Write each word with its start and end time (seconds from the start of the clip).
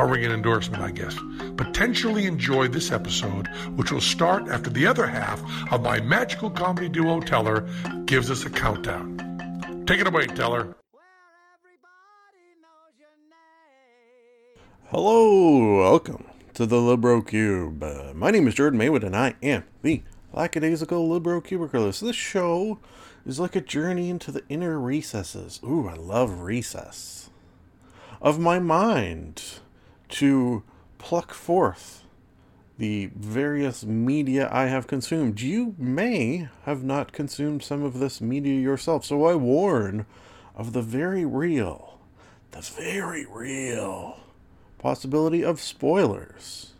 I'll 0.00 0.08
ring 0.08 0.24
an 0.24 0.32
endorsement, 0.32 0.82
I 0.82 0.92
guess. 0.92 1.14
Potentially 1.58 2.24
enjoy 2.24 2.68
this 2.68 2.90
episode, 2.90 3.48
which 3.76 3.92
will 3.92 4.00
start 4.00 4.48
after 4.48 4.70
the 4.70 4.86
other 4.86 5.06
half 5.06 5.42
of 5.70 5.82
my 5.82 6.00
magical 6.00 6.48
comedy 6.48 6.88
duo 6.88 7.20
Teller 7.20 7.68
gives 8.06 8.30
us 8.30 8.46
a 8.46 8.48
countdown. 8.48 9.84
Take 9.86 10.00
it 10.00 10.06
away, 10.06 10.26
Teller. 10.26 10.74
Hello, 14.86 15.80
welcome 15.80 16.24
to 16.54 16.64
the 16.64 16.80
Libro 16.80 17.20
Cube. 17.20 17.82
Uh, 17.82 18.14
my 18.14 18.30
name 18.30 18.48
is 18.48 18.54
Jordan 18.54 18.78
Maywood, 18.78 19.04
and 19.04 19.14
I 19.14 19.34
am 19.42 19.64
the 19.82 20.02
lackadaisical 20.32 21.10
Libro 21.10 21.42
Cubicalist. 21.42 22.00
This 22.00 22.16
show 22.16 22.78
is 23.26 23.38
like 23.38 23.54
a 23.54 23.60
journey 23.60 24.08
into 24.08 24.32
the 24.32 24.44
inner 24.48 24.80
recesses. 24.80 25.60
Ooh, 25.62 25.88
I 25.88 25.94
love 25.96 26.40
recess. 26.40 27.28
Of 28.22 28.38
my 28.38 28.58
mind 28.58 29.59
to 30.10 30.62
pluck 30.98 31.32
forth 31.32 32.04
the 32.80 33.10
various 33.14 33.84
media 33.84 34.48
I 34.50 34.66
have 34.66 34.86
consumed. 34.86 35.40
You 35.40 35.74
may 35.76 36.48
have 36.64 36.82
not 36.82 37.12
consumed 37.12 37.62
some 37.62 37.82
of 37.82 37.98
this 37.98 38.22
media 38.22 38.58
yourself, 38.58 39.04
so 39.04 39.26
I 39.26 39.34
warn 39.34 40.06
of 40.56 40.72
the 40.72 40.80
very 40.80 41.26
real, 41.26 41.98
the 42.52 42.62
very 42.62 43.26
real 43.26 44.20
possibility 44.78 45.44
of 45.44 45.60
spoilers. 45.60 46.72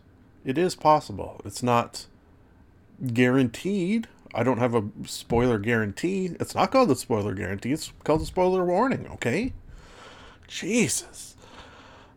It 0.43 0.57
is 0.57 0.73
possible. 0.73 1.39
It's 1.45 1.61
not 1.61 2.07
guaranteed. 3.13 4.07
I 4.33 4.41
don't 4.43 4.57
have 4.57 4.73
a 4.73 4.83
spoiler 5.05 5.59
guarantee. 5.59 6.35
It's 6.39 6.55
not 6.55 6.71
called 6.71 6.89
a 6.89 6.95
spoiler 6.95 7.35
guarantee. 7.35 7.73
It's 7.73 7.91
called 8.03 8.21
a 8.21 8.25
spoiler 8.25 8.65
warning, 8.65 9.07
okay? 9.13 9.53
Jesus. 10.47 11.35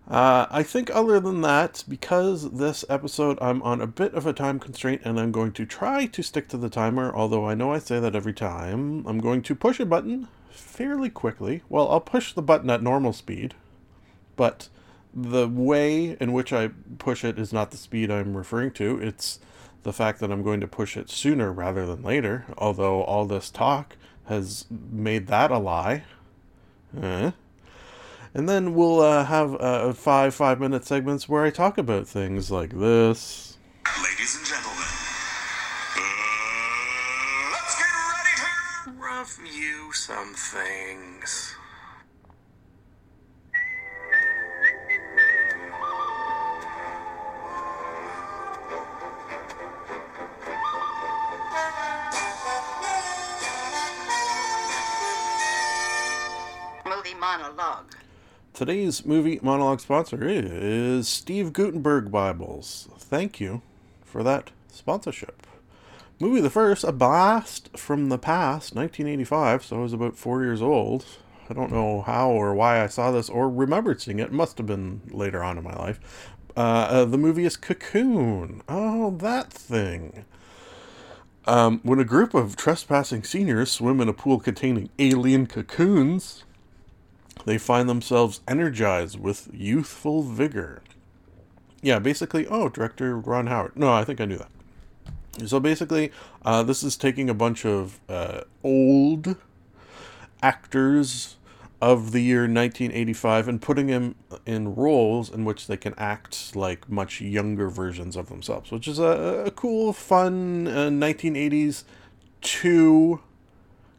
Uh, 0.09 0.47
I 0.51 0.63
think, 0.63 0.95
other 0.95 1.19
than 1.19 1.41
that, 1.41 1.83
because 1.89 2.51
this 2.51 2.85
episode 2.91 3.39
I'm 3.41 3.63
on 3.63 3.81
a 3.81 3.87
bit 3.87 4.13
of 4.13 4.27
a 4.27 4.35
time 4.35 4.61
constraint 4.61 5.01
and 5.05 5.19
I'm 5.19 5.33
going 5.33 5.53
to 5.53 5.65
try 5.65 6.05
to 6.07 6.23
stick 6.23 6.49
to 6.49 6.59
the 6.59 6.69
timer, 6.69 7.15
although 7.15 7.49
I 7.49 7.55
know 7.55 7.73
I 7.73 7.79
say 7.79 7.99
that 8.01 8.15
every 8.15 8.35
time, 8.35 9.07
I'm 9.07 9.19
going 9.19 9.41
to 9.43 9.55
push 9.55 9.81
a 9.81 9.87
button 9.87 10.29
fairly 10.51 11.09
quickly. 11.09 11.63
Well, 11.71 11.91
I'll 11.91 12.01
push 12.01 12.35
the 12.35 12.43
button 12.43 12.69
at 12.69 12.83
normal 12.83 13.15
speed, 13.15 13.55
but 14.37 14.69
the 15.15 15.49
way 15.49 16.19
in 16.21 16.33
which 16.33 16.53
I 16.53 16.71
push 16.99 17.25
it 17.25 17.39
is 17.39 17.53
not 17.53 17.71
the 17.71 17.77
speed 17.77 18.11
I'm 18.11 18.37
referring 18.37 18.73
to. 18.73 18.99
It's 19.01 19.39
the 19.85 19.93
fact 19.93 20.21
that 20.21 20.31
I'm 20.31 20.43
going 20.43 20.61
to 20.61 20.69
push 20.69 20.97
it 20.97 21.09
sooner 21.09 21.51
rather 21.53 21.87
than 21.87 22.03
later, 22.03 22.45
although 22.59 23.03
all 23.05 23.25
this 23.25 23.49
talk 23.51 23.97
has 24.27 24.67
made 24.71 25.29
that 25.29 25.51
a 25.51 25.59
lie. 25.59 26.05
Eh? 27.01 27.31
And 28.37 28.49
then 28.49 28.75
we'll 28.75 29.01
uh, 29.01 29.25
have 29.25 29.55
uh, 29.61 29.93
five 29.93 30.35
five 30.35 30.59
minute 30.59 30.85
segments 30.85 31.29
where 31.29 31.45
I 31.45 31.51
talk 31.51 31.79
about 31.79 32.09
things 32.09 32.51
like 32.51 32.71
this. 32.71 33.59
Ladies 34.03 34.37
and 34.37 34.45
gentlemen, 34.45 34.83
uh, 35.97 36.03
let's 37.53 37.79
get 37.79 37.87
ready 38.11 38.35
to 38.85 38.91
review 39.01 39.93
some 39.93 40.35
things. 40.35 41.55
Today's 58.55 59.05
movie 59.05 59.41
monologue 59.43 59.81
sponsor 59.81 60.29
is 60.29 61.09
Steve 61.09 61.53
Gutenberg 61.53 62.13
Bibles. 62.13 62.89
Thank 62.99 63.41
you 63.41 63.63
for 64.05 64.23
that 64.23 64.53
sponsorship. 64.69 65.49
Movie 66.21 66.41
the 66.41 66.51
first, 66.51 66.85
A 66.85 66.93
Blast 66.93 67.77
from 67.77 68.11
the 68.11 68.17
Past, 68.17 68.73
1985, 68.77 69.65
so 69.65 69.79
I 69.79 69.83
was 69.83 69.93
about 69.93 70.17
four 70.17 70.45
years 70.45 70.63
old. 70.63 71.05
I 71.51 71.53
don't 71.53 71.73
know 71.73 72.03
how 72.03 72.31
or 72.31 72.55
why 72.55 72.81
I 72.81 72.87
saw 72.87 73.11
this 73.11 73.29
or 73.29 73.51
remembered 73.51 74.01
seeing 74.01 74.21
it. 74.21 74.31
Must 74.31 74.57
have 74.59 74.69
been 74.69 75.01
later 75.11 75.43
on 75.43 75.59
in 75.59 75.65
my 75.65 75.75
life. 75.75 76.31
Uh, 76.57 76.61
uh, 76.61 77.05
the 77.07 77.19
movie 77.19 77.47
is 77.47 77.57
Cocoon. 77.57 78.63
Oh, 78.69 79.11
that 79.17 79.53
thing. 79.53 80.27
Um, 81.45 81.81
when 81.83 81.99
a 81.99 82.05
group 82.05 82.35
of 82.35 82.55
trespassing 82.55 83.25
seniors 83.25 83.73
swim 83.73 84.01
in 84.01 84.09
a 84.09 84.13
pool 84.13 84.39
containing 84.39 84.91
alien 85.01 85.49
cocoons, 85.49 86.45
they 87.45 87.59
find 87.59 87.89
themselves 87.89 88.41
energized 88.49 89.19
with 89.19 89.49
youthful 89.53 90.23
vigor. 90.23 90.83
Yeah, 91.83 91.99
basically, 91.99 92.47
oh, 92.47 92.69
director 92.69 93.19
Ron 93.19 93.49
Howard. 93.49 93.77
No, 93.77 93.93
I 93.93 94.05
think 94.05 94.21
I 94.21 94.25
knew 94.25 94.39
that. 94.39 94.51
So 95.47 95.61
basically, 95.61 96.13
uh, 96.45 96.63
this 96.63 96.83
is 96.83 96.97
taking 96.97 97.29
a 97.29 97.35
bunch 97.35 97.67
of 97.67 98.01
uh, 98.09 98.43
old 98.63 99.37
actors 100.43 101.37
of 101.83 102.13
the 102.13 102.21
year 102.21 102.43
1985 102.43 103.49
and 103.49 103.61
putting 103.61 103.89
them 103.89 104.15
in 104.47 104.75
roles 104.75 105.29
in 105.29 105.45
which 105.45 105.67
they 105.67 105.77
can 105.77 105.93
act 105.99 106.57
like 106.57 106.89
much 106.89 107.21
younger 107.21 107.69
versions 107.69 108.17
of 108.17 108.29
themselves, 108.29 108.71
which 108.71 108.89
is 108.89 108.99
a, 108.99 109.45
a 109.47 109.51
cool, 109.51 109.93
fun 109.93 110.67
uh, 110.67 110.89
1980s 110.89 111.85
two 112.45 113.21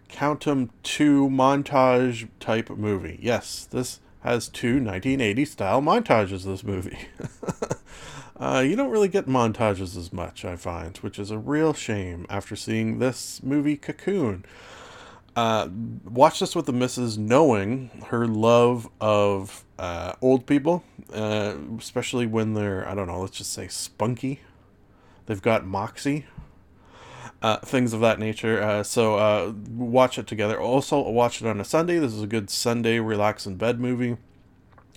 count 0.10 0.48
'em 0.48 0.70
two 0.84 1.30
montage 1.30 2.28
type 2.40 2.70
movie. 2.70 3.20
Yes, 3.22 3.68
this 3.70 4.00
has 4.22 4.48
two 4.48 4.80
1980 4.80 5.46
style 5.46 5.82
montages. 5.82 6.44
This 6.44 6.64
movie. 6.64 6.98
uh, 8.40 8.64
you 8.66 8.76
don't 8.76 8.90
really 8.90 9.08
get 9.08 9.28
montages 9.28 9.96
as 9.98 10.12
much, 10.12 10.44
I 10.44 10.56
find, 10.56 10.98
which 10.98 11.20
is 11.20 11.32
a 11.32 11.38
real 11.38 11.74
shame 11.74 12.26
after 12.30 12.56
seeing 12.56 13.00
this 13.00 13.42
movie 13.44 13.78
Cocoon. 13.78 14.46
Uh, 15.36 15.68
watch 16.06 16.40
this 16.40 16.56
with 16.56 16.66
the 16.66 16.74
missus, 16.74 17.18
knowing 17.18 17.90
her 18.08 18.26
love 18.26 18.88
of 19.02 19.66
uh, 19.78 20.14
old 20.22 20.46
people, 20.46 20.84
uh, 21.14 21.56
especially 21.78 22.26
when 22.26 22.54
they're 22.54 22.88
I 22.88 22.96
don't 22.96 23.08
know, 23.08 23.20
let's 23.20 23.38
just 23.38 23.52
say 23.52 23.68
spunky. 23.68 24.40
They've 25.26 25.42
got 25.42 25.66
moxie 25.66 26.26
uh, 27.46 27.58
things 27.58 27.94
of 27.94 28.02
that 28.02 28.18
nature. 28.18 28.60
Uh, 28.60 28.82
so 28.82 29.18
uh, 29.18 29.54
watch 29.70 30.18
it 30.18 30.26
together. 30.26 30.60
Also, 30.60 31.00
watch 31.08 31.44
it 31.44 31.48
on 31.48 31.62
a 31.62 31.64
Sunday. 31.64 32.00
This 32.00 32.12
is 32.12 32.24
a 32.24 32.28
good 32.28 32.50
Sunday 32.50 32.98
relax 32.98 33.46
in 33.46 33.56
bed 33.56 33.80
movie. 33.80 34.18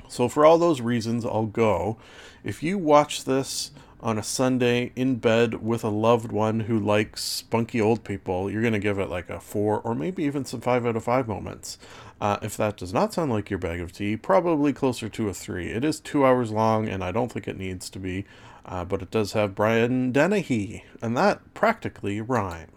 So 0.08 0.30
for 0.30 0.46
all 0.46 0.56
those 0.56 0.80
reasons, 0.80 1.26
I'll 1.26 1.44
go. 1.44 1.98
If 2.42 2.62
you 2.62 2.78
watch 2.78 3.24
this 3.24 3.70
on 4.00 4.16
a 4.16 4.22
Sunday 4.22 4.92
in 4.96 5.16
bed 5.16 5.62
with 5.62 5.84
a 5.84 5.90
loved 5.90 6.32
one 6.32 6.60
who 6.60 6.78
likes 6.78 7.22
spunky 7.22 7.82
old 7.82 8.02
people, 8.02 8.50
you're 8.50 8.62
gonna 8.62 8.78
give 8.78 8.98
it 8.98 9.10
like 9.10 9.28
a 9.28 9.40
four 9.40 9.80
or 9.80 9.94
maybe 9.94 10.22
even 10.22 10.46
some 10.46 10.62
five 10.62 10.86
out 10.86 10.96
of 10.96 11.04
five 11.04 11.28
moments. 11.28 11.76
Uh, 12.18 12.38
if 12.40 12.56
that 12.56 12.78
does 12.78 12.94
not 12.94 13.12
sound 13.12 13.30
like 13.30 13.50
your 13.50 13.58
bag 13.58 13.78
of 13.78 13.92
tea, 13.92 14.16
probably 14.16 14.72
closer 14.72 15.10
to 15.10 15.28
a 15.28 15.34
three. 15.34 15.68
It 15.68 15.84
is 15.84 16.00
two 16.00 16.24
hours 16.24 16.50
long, 16.50 16.88
and 16.88 17.04
I 17.04 17.12
don't 17.12 17.30
think 17.30 17.46
it 17.46 17.58
needs 17.58 17.90
to 17.90 17.98
be. 17.98 18.24
Uh, 18.68 18.84
but 18.84 19.00
it 19.00 19.10
does 19.10 19.32
have 19.32 19.54
Brian 19.54 20.12
Dennehy, 20.12 20.84
and 21.00 21.16
that 21.16 21.54
practically 21.54 22.20
rhymed. 22.20 22.68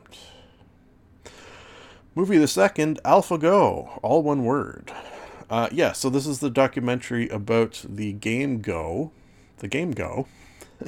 Movie 2.15 2.37
the 2.37 2.47
second, 2.47 2.99
AlphaGo, 3.03 3.99
all 4.01 4.23
one 4.23 4.45
word. 4.45 4.93
Uh, 5.49 5.67
yeah, 5.69 5.91
so 5.91 6.09
this 6.09 6.25
is 6.25 6.39
the 6.39 6.49
documentary 6.49 7.27
about 7.27 7.85
the 7.87 8.13
game 8.13 8.61
Go, 8.61 9.11
the 9.57 9.67
game 9.67 9.91
Go, 9.91 10.27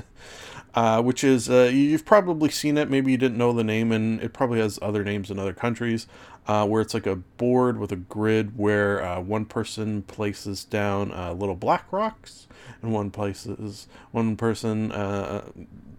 uh, 0.76 1.02
which 1.02 1.24
is, 1.24 1.50
uh, 1.50 1.70
you've 1.74 2.06
probably 2.06 2.50
seen 2.50 2.78
it, 2.78 2.90
maybe 2.90 3.12
you 3.12 3.18
didn't 3.18 3.38
know 3.38 3.54
the 3.54 3.64
name, 3.64 3.92
and 3.92 4.22
it 4.22 4.34
probably 4.34 4.60
has 4.60 4.80
other 4.82 5.04
names 5.04 5.30
in 5.30 5.38
other 5.38 5.54
countries, 5.54 6.08
uh, 6.48 6.66
where 6.66 6.82
it's 6.82 6.94
like 6.94 7.06
a 7.06 7.16
board 7.16 7.78
with 7.78 7.92
a 7.92 7.96
grid 7.96 8.58
where 8.58 9.04
uh, 9.04 9.20
one 9.20 9.46
person 9.46 10.02
places 10.04 10.64
down 10.64 11.12
uh, 11.12 11.34
little 11.34 11.56
black 11.56 11.86
rocks, 11.92 12.48
and 12.82 12.92
one 12.92 13.12
places, 13.12 13.88
one 14.12 14.36
person 14.36 14.92
uh, 14.92 15.44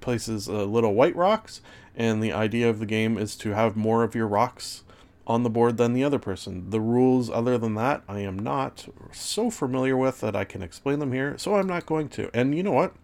places 0.00 0.49
little 0.49 0.94
white 0.94 1.17
rocks, 1.17 1.61
and 1.97 2.23
the 2.23 2.32
idea 2.32 2.69
of 2.69 2.79
the 2.79 2.87
game 2.87 3.17
is 3.17 3.37
to 3.37 3.50
have 3.50 3.77
more 3.77 4.03
of 4.03 4.15
your 4.15 4.27
rocks 4.27 4.82
on 5.27 5.43
the 5.43 5.50
board 5.50 5.77
than 5.77 5.94
the 5.94 6.05
other 6.05 6.19
person. 6.19 6.69
The 6.70 6.81
rules, 6.81 7.31
other 7.31 7.56
than 7.56 7.75
that, 7.77 8.03
I 8.09 8.20
am 8.20 8.38
not 8.38 8.87
so 9.12 9.50
familiar 9.50 9.97
with 9.97 10.20
that 10.20 10.37
I 10.37 10.44
can 10.44 10.62
explain 10.62 10.99
them 10.99 11.12
here, 11.12 11.38
so 11.38 11.55
I'm 11.55 11.67
not 11.67 11.87
going 11.87 12.09
to. 12.11 12.31
And 12.35 12.55
you 12.55 12.62
know 12.62 12.73
what? 12.73 12.94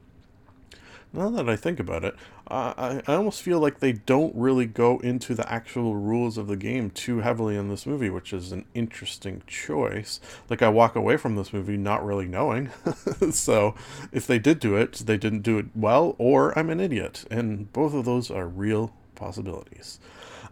Now 1.12 1.28
that 1.30 1.48
I 1.48 1.56
think 1.56 1.80
about 1.80 2.04
it, 2.04 2.14
I, 2.46 3.02
I 3.06 3.14
almost 3.16 3.42
feel 3.42 3.58
like 3.58 3.80
they 3.80 3.92
don't 3.92 4.34
really 4.36 4.66
go 4.66 4.98
into 4.98 5.34
the 5.34 5.50
actual 5.52 5.96
rules 5.96 6.38
of 6.38 6.46
the 6.46 6.56
game 6.56 6.90
too 6.90 7.20
heavily 7.20 7.56
in 7.56 7.68
this 7.68 7.84
movie, 7.84 8.10
which 8.10 8.32
is 8.32 8.52
an 8.52 8.64
interesting 8.74 9.42
choice. 9.48 10.20
Like, 10.48 10.62
I 10.62 10.68
walk 10.68 10.94
away 10.94 11.16
from 11.16 11.34
this 11.34 11.52
movie 11.52 11.76
not 11.76 12.04
really 12.04 12.26
knowing. 12.26 12.70
so, 13.32 13.74
if 14.12 14.24
they 14.26 14.38
did 14.38 14.60
do 14.60 14.76
it, 14.76 15.02
they 15.04 15.16
didn't 15.16 15.42
do 15.42 15.58
it 15.58 15.66
well, 15.74 16.14
or 16.16 16.56
I'm 16.56 16.70
an 16.70 16.78
idiot. 16.78 17.24
And 17.28 17.72
both 17.72 17.92
of 17.92 18.04
those 18.04 18.30
are 18.30 18.46
real 18.46 18.92
possibilities. 19.16 19.98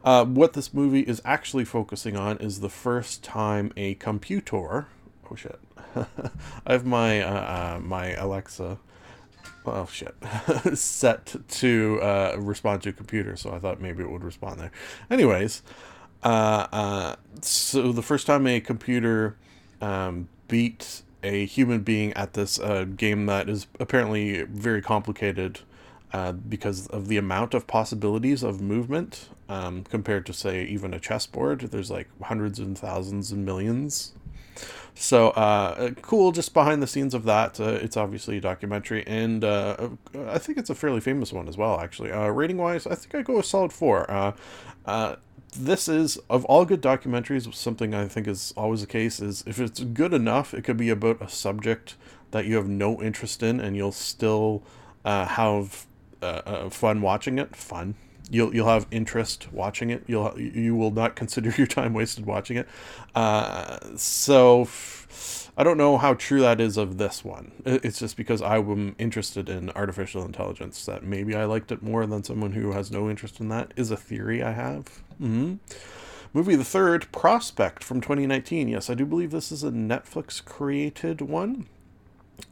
Uh, 0.05 0.25
what 0.25 0.55
this 0.55 0.75
movie 0.75 1.01
is 1.01 1.23
actually 1.25 1.65
focusing 1.65 2.17
on 2.17 2.37
is 2.39 2.61
the 2.61 2.69
first 2.69 3.23
time 3.23 3.73
a 3.77 3.95
computer. 3.95 4.89
Oh 5.31 5.37
shit! 5.37 5.59
I 5.97 6.73
have 6.73 6.87
my 6.87 7.21
uh, 7.21 7.77
uh, 7.77 7.81
my 7.81 8.13
Alexa. 8.13 8.79
Oh 9.71 9.89
shit! 9.91 10.15
set 10.79 11.37
to 11.49 12.01
uh, 12.03 12.37
respond 12.39 12.83
to 12.83 12.91
a 12.91 12.93
computer, 12.93 13.37
so 13.37 13.53
I 13.53 13.59
thought 13.59 13.81
maybe 13.81 14.03
it 14.03 14.11
would 14.11 14.25
respond 14.25 14.61
there. 14.61 14.73
Anyways, 15.11 15.63
uh, 16.23 16.67
uh, 16.73 17.17
so 17.41 17.93
the 17.93 18.03
first 18.03 18.27
time 18.27 18.47
a 18.47 18.61
computer 18.61 19.37
um, 19.81 20.29
beat 20.49 21.03
a 21.23 21.47
human 21.47 21.81
being 21.81 22.13
at 22.15 22.35
this 22.35 22.59
uh, 22.61 22.85
game 22.85 23.27
that 23.27 23.49
is 23.49 23.67
apparently 23.81 24.43
very 24.45 24.81
complicated 24.81 25.61
uh, 26.13 26.33
because 26.33 26.87
of 26.89 27.09
the 27.09 27.17
amount 27.17 27.55
of 27.55 27.67
possibilities 27.67 28.43
of 28.43 28.61
movement 28.61 29.29
um, 29.49 29.85
compared 29.85 30.25
to 30.27 30.33
say 30.33 30.65
even 30.65 30.95
a 30.95 31.01
chessboard 31.01 31.61
there's 31.61 31.91
like 31.91 32.09
hundreds 32.23 32.59
and 32.59 32.79
thousands 32.79 33.33
and 33.33 33.45
millions 33.45 34.15
so 34.95 35.31
uh, 35.31 35.91
cool 36.03 36.33
just 36.33 36.55
behind 36.55 36.83
the 36.83 36.87
scenes 36.87 37.15
of 37.15 37.25
that 37.25 37.61
uh, 37.61 37.65
it's 37.65 37.97
obviously 37.97 38.39
a 38.39 38.41
documentary 38.41 39.07
and 39.07 39.45
uh, 39.45 39.89
i 40.29 40.39
think 40.39 40.59
it's 40.59 40.71
a 40.71 40.75
fairly 40.75 41.01
famous 41.01 41.33
one 41.33 41.49
as 41.49 41.57
well 41.57 41.81
actually 41.81 42.11
uh, 42.11 42.29
rating 42.29 42.57
wise 42.57 42.87
i 42.87 42.95
think 42.95 43.15
i 43.15 43.23
go 43.23 43.39
a 43.39 43.45
solid 43.45 43.73
four 43.73 44.11
uh, 44.11 44.33
uh, 44.87 45.17
this 45.57 45.89
is 45.89 46.19
of 46.29 46.45
all 46.47 46.65
good 46.65 46.83
documentaries 46.83 47.53
something 47.55 47.95
i 47.95 48.07
think 48.07 48.27
is 48.27 48.53
always 48.57 48.81
the 48.81 48.87
case 48.87 49.21
is 49.21 49.45
if 49.47 49.59
it's 49.59 49.81
good 49.81 50.13
enough 50.13 50.53
it 50.53 50.63
could 50.63 50.77
be 50.77 50.91
about 50.91 51.21
a 51.23 51.29
subject 51.29 51.95
that 52.31 52.45
you 52.45 52.57
have 52.57 52.69
no 52.69 53.03
interest 53.03 53.43
in 53.43 53.59
and 53.59 53.77
you'll 53.77 53.93
still 53.93 54.63
have 55.05 55.87
uh, 56.21 56.43
uh, 56.47 56.71
fun 56.71 57.01
watching 57.01 57.39
it. 57.39 57.55
Fun. 57.55 57.95
You'll 58.31 58.55
you'll 58.55 58.69
have 58.69 58.87
interest 58.91 59.53
watching 59.53 59.91
it. 59.91 60.05
You'll 60.07 60.39
you 60.39 60.75
will 60.75 60.91
not 60.91 61.17
consider 61.17 61.51
your 61.57 61.67
time 61.67 61.95
wasted 61.95 62.27
watching 62.27 62.57
it. 62.57 62.69
Uh, 63.15 63.79
so 63.97 64.69
I 65.57 65.65
don't 65.65 65.77
know 65.77 65.99
how 65.99 66.15
true 66.15 66.41
that 66.41 66.61
is 66.61 66.77
of 66.77 66.99
this 66.99 67.25
one. 67.25 67.51
It's 67.65 67.99
just 67.99 68.17
because 68.17 68.41
I 68.43 68.59
am 68.59 68.95
interested 68.99 69.49
in 69.49 69.71
artificial 69.71 70.25
intelligence 70.25 70.85
that 70.87 71.03
maybe 71.03 71.35
I 71.35 71.47
liked 71.47 71.73
it 71.73 71.83
more 71.83 72.07
than 72.07 72.23
someone 72.23 72.53
who 72.53 72.73
has 72.73 72.91
no 72.91 73.11
interest 73.11 73.41
in 73.41 73.49
that. 73.49 73.73
Is 73.77 73.91
a 73.91 73.97
theory 73.97 74.43
I 74.43 74.53
have. 74.53 75.03
Mm-hmm. 75.21 75.55
Movie 76.35 76.57
the 76.57 76.65
third, 76.65 77.11
Prospect 77.11 77.83
from 77.83 78.01
2019. 78.01 78.69
Yes, 78.69 78.91
I 78.91 78.95
do 78.95 79.07
believe 79.07 79.31
this 79.31 79.51
is 79.51 79.65
a 79.65 79.71
Netflix 79.71 80.45
created 80.45 81.23
one. 81.23 81.67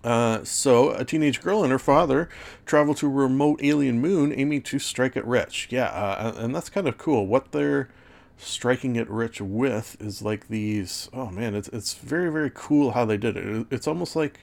Uh, 0.03 0.45
so, 0.45 0.91
a 0.91 1.05
teenage 1.05 1.43
girl 1.43 1.63
and 1.63 1.73
her 1.73 1.79
father 1.79 2.29
travel 2.65 2.95
to 2.95 3.07
a 3.07 3.11
remote 3.11 3.61
alien 3.63 4.01
moon 4.01 4.33
aiming 4.33 4.63
to 4.63 4.79
strike 4.79 5.17
it 5.17 5.25
rich. 5.25 5.69
Yeah, 5.71 5.87
uh, 5.87 6.35
and 6.37 6.55
that's 6.55 6.69
kind 6.69 6.87
of 6.87 6.99
cool. 6.99 7.27
What 7.27 7.53
they're 7.53 7.89
striking 8.37 8.97
it 8.97 9.09
rich 9.09 9.41
with 9.41 9.97
is 10.01 10.23
like 10.23 10.49
these. 10.49 11.09
Oh 11.13 11.31
man, 11.31 11.55
it's, 11.55 11.69
it's 11.69 11.95
very, 11.95 12.31
very 12.31 12.51
cool 12.55 12.93
how 12.93 13.05
they 13.05 13.17
did 13.17 13.37
it. 13.37 13.67
It's 13.71 13.87
almost 13.87 14.15
like 14.15 14.41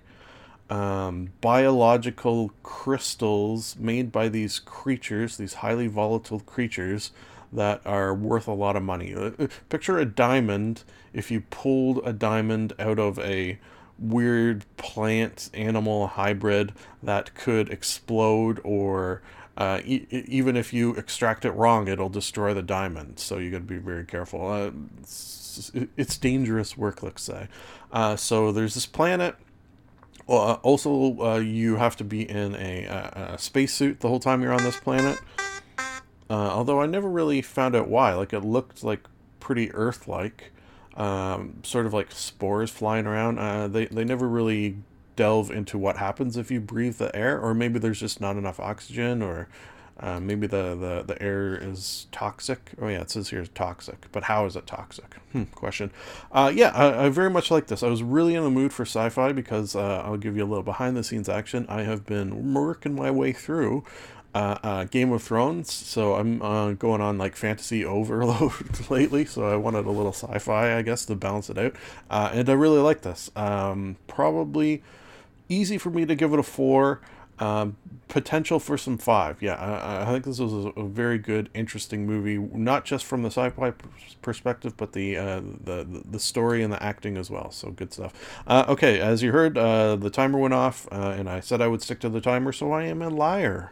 um, 0.70 1.30
biological 1.42 2.52
crystals 2.64 3.76
made 3.78 4.12
by 4.12 4.30
these 4.30 4.60
creatures, 4.60 5.38
these 5.38 5.56
highly 5.56 5.88
volatile 5.88 6.40
creatures 6.40 7.12
that 7.52 7.82
are 7.86 8.14
worth 8.14 8.48
a 8.48 8.54
lot 8.54 8.76
of 8.76 8.84
money. 8.84 9.14
Uh, 9.14 9.32
picture 9.70 10.00
a 10.00 10.06
diamond 10.06 10.84
if 11.14 11.30
you 11.30 11.42
pulled 11.42 12.02
a 12.04 12.12
diamond 12.12 12.74
out 12.80 12.98
of 12.98 13.20
a 13.20 13.60
weird 14.00 14.66
plant 14.78 15.50
animal 15.54 16.08
hybrid 16.08 16.74
that 17.02 17.34
could 17.36 17.70
explode 17.70 18.60
or 18.64 19.22
uh, 19.56 19.82
e- 19.86 20.08
even 20.10 20.58
if 20.58 20.74
you 20.74 20.96
extract 20.96 21.46
it 21.46 21.52
wrong, 21.52 21.88
it'll 21.88 22.10
destroy 22.10 22.54
the 22.54 22.64
diamond. 22.64 23.20
So 23.20 23.38
you 23.38 23.52
got 23.52 23.60
to 23.60 23.64
be 23.64 23.78
very 23.78 24.06
careful. 24.06 24.48
Uh, 24.48 24.72
it's, 25.02 25.72
it's, 25.96 26.18
dangerous 26.18 26.76
work, 26.76 27.04
let's 27.04 27.22
say. 27.22 27.48
Uh, 27.92 28.16
so 28.16 28.52
there's 28.52 28.74
this 28.74 28.88
planet. 28.88 29.36
Uh, 30.28 30.54
also, 30.54 31.22
uh, 31.22 31.38
you 31.38 31.76
have 31.76 31.96
to 31.98 32.04
be 32.04 32.28
in 32.28 32.56
a, 32.56 32.86
a, 32.86 33.34
a 33.34 33.38
spacesuit 33.38 34.00
the 34.00 34.08
whole 34.08 34.20
time 34.20 34.42
you're 34.42 34.54
on 34.54 34.64
this 34.64 34.80
planet. 34.80 35.20
Uh, 36.30 36.34
although 36.34 36.82
I 36.82 36.88
never 36.88 37.10
really 37.10 37.42
found 37.44 37.76
out 37.76 37.88
why. 37.88 38.14
Like 38.14 38.34
it 38.34 38.40
looked 38.40 38.84
like 38.84 39.02
pretty 39.40 39.72
Earth-like 39.74 40.52
um, 40.96 41.60
sort 41.64 41.86
of 41.86 41.94
like 41.94 42.12
spores 42.12 42.70
flying 42.70 43.06
around. 43.06 43.40
Uh, 43.40 43.68
they 43.68 43.86
they 43.86 44.04
never 44.04 44.28
really 44.28 44.78
delve 45.16 45.52
into 45.52 45.78
what 45.78 45.98
happens 45.98 46.38
if 46.38 46.50
you 46.52 46.60
breathe 46.60 46.98
the 46.98 47.16
air, 47.16 47.40
or 47.40 47.54
maybe 47.54 47.80
there's 47.80 48.00
just 48.00 48.20
not 48.20 48.36
enough 48.36 48.60
oxygen, 48.60 49.22
or 49.22 49.48
uh, 50.00 50.20
maybe 50.20 50.48
the, 50.48 50.76
the, 50.76 51.04
the 51.06 51.22
air 51.22 51.56
is 51.56 52.08
toxic. 52.12 52.72
Oh 52.82 52.88
yeah, 52.88 53.02
it 53.02 53.12
says 53.12 53.30
here 53.30 53.46
toxic, 53.46 54.08
but 54.12 54.24
how 54.24 54.46
is 54.46 54.56
it 54.56 54.66
toxic? 54.66 55.16
Hmm, 55.32 55.44
question. 55.44 55.92
Uh, 56.32 56.52
yeah, 56.54 56.70
I, 56.70 57.06
I, 57.06 57.10
very 57.10 57.30
much 57.30 57.52
like 57.52 57.68
this. 57.68 57.84
I 57.84 57.88
was 57.88 58.02
really 58.02 58.34
in 58.34 58.44
the 58.44 58.50
mood 58.50 58.74
for 58.74 58.84
sci-fi 58.84 59.32
because 59.32 59.76
uh, 59.76 60.02
I'll 60.04 60.18
give 60.18 60.36
you 60.36 60.44
a 60.44 60.48
little 60.48 60.64
behind 60.64 60.98
the 60.98 61.04
scenes 61.04 61.30
action. 61.30 61.66
I 61.70 61.84
have 61.84 62.06
been 62.06 62.54
working 62.54 62.96
my 62.96 63.12
way 63.12 63.34
through 63.34 63.84
uh, 64.34 64.58
uh, 64.64 64.84
Game 64.86 65.12
of 65.12 65.22
Thrones, 65.22 65.72
so 65.72 66.16
I'm 66.16 66.42
uh, 66.42 66.74
going 66.74 67.02
on 67.02 67.18
like 67.18 67.36
fantasy 67.36 67.86
overload 67.86 68.52
lately. 68.90 69.26
So 69.26 69.48
I 69.48 69.56
wanted 69.56 69.86
a 69.86 69.92
little 69.92 70.14
sci-fi, 70.14 70.78
I 70.78 70.82
guess, 70.82 71.06
to 71.06 71.16
balance 71.16 71.50
it 71.50 71.58
out, 71.58 71.76
uh, 72.10 72.32
and 72.34 72.50
I 72.50 72.54
really 72.54 72.80
like 72.80 73.02
this. 73.02 73.30
Um, 73.36 73.98
probably 74.08 74.82
easy 75.50 75.78
for 75.78 75.90
me 75.90 76.06
to 76.06 76.16
give 76.16 76.34
it 76.34 76.40
a 76.40 76.44
four. 76.44 77.02
Um, 77.40 77.78
potential 78.10 78.60
for 78.60 78.78
some 78.78 79.00
five. 79.00 79.42
Yeah, 79.42 79.56
I, 79.56 80.04
I 80.04 80.12
think 80.12 80.24
this 80.24 80.38
was 80.38 80.54
a, 80.54 80.70
a, 80.80 80.88
very 80.88 81.18
good, 81.18 81.50
interesting 81.56 82.06
movie, 82.06 82.38
not 82.38 82.86
just 82.86 83.06
from 83.06 83.24
the 83.24 83.32
sci-fi 83.32 83.74
perspective, 84.22 84.78
but 84.78 84.94
the 84.94 85.18
uh, 85.18 85.42
the 85.64 86.04
the 86.06 86.20
story 86.20 86.62
and 86.62 86.72
the 86.72 86.82
acting 86.82 87.18
as 87.18 87.32
well. 87.32 87.50
So 87.50 87.72
good 87.72 87.92
stuff. 87.92 88.14
Uh, 88.46 88.66
okay, 88.70 89.00
as 89.00 89.24
you 89.24 89.32
heard, 89.32 89.58
uh, 89.58 89.96
the 89.96 90.12
timer 90.12 90.38
went 90.38 90.54
off, 90.54 90.88
uh, 90.92 91.16
and 91.18 91.28
I 91.28 91.40
said 91.40 91.60
I 91.60 91.68
would 91.68 91.82
stick 91.82 92.00
to 92.02 92.10
the 92.10 92.22
timer, 92.22 92.52
so 92.52 92.72
I 92.72 92.84
am 92.84 93.02
a 93.02 93.10
liar. 93.10 93.72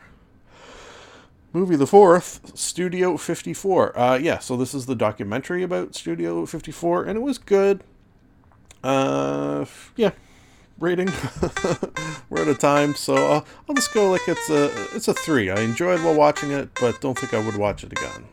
Movie 1.54 1.76
the 1.76 1.88
fourth, 1.88 2.58
Studio 2.58 3.18
54. 3.18 4.00
Uh, 4.00 4.18
yeah, 4.18 4.40
so 4.40 4.56
this 4.56 4.74
is 4.74 4.86
the 4.86 4.96
documentary 4.96 5.64
about 5.64 5.96
Studio 5.96 6.46
54, 6.46 7.04
and 7.04 7.18
it 7.18 7.22
was 7.22 7.38
good. 7.38 7.84
Uh, 8.82 9.66
yeah, 9.98 10.12
rating. 10.80 11.08
We're 12.30 12.44
out 12.44 12.48
of 12.48 12.58
time, 12.58 12.96
so 12.96 13.16
I'll, 13.16 13.46
I'll 13.68 13.76
just 13.76 13.94
go 13.94 14.10
like 14.10 14.22
it's 14.28 14.50
a 14.50 14.96
it's 14.96 15.10
a 15.10 15.14
three. 15.14 15.50
I 15.50 15.60
enjoyed 15.60 16.02
while 16.02 16.16
watching 16.16 16.52
it, 16.52 16.70
but 16.80 17.02
don't 17.02 17.18
think 17.18 17.34
I 17.34 17.46
would 17.46 17.58
watch 17.58 17.84
it 17.84 17.92
again, 17.92 18.24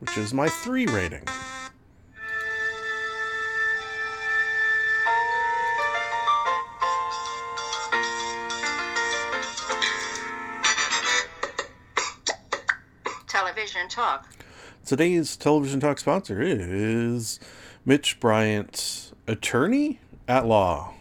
which 0.00 0.18
is 0.18 0.34
my 0.34 0.48
three 0.48 0.86
rating. 0.86 1.22
Television 13.32 13.88
Talk. 13.88 14.28
Today's 14.84 15.38
Television 15.38 15.80
Talk 15.80 15.98
sponsor 15.98 16.42
is 16.42 17.40
Mitch 17.86 18.20
Bryant, 18.20 19.10
attorney 19.26 20.00
at 20.28 20.44
law. 20.44 20.92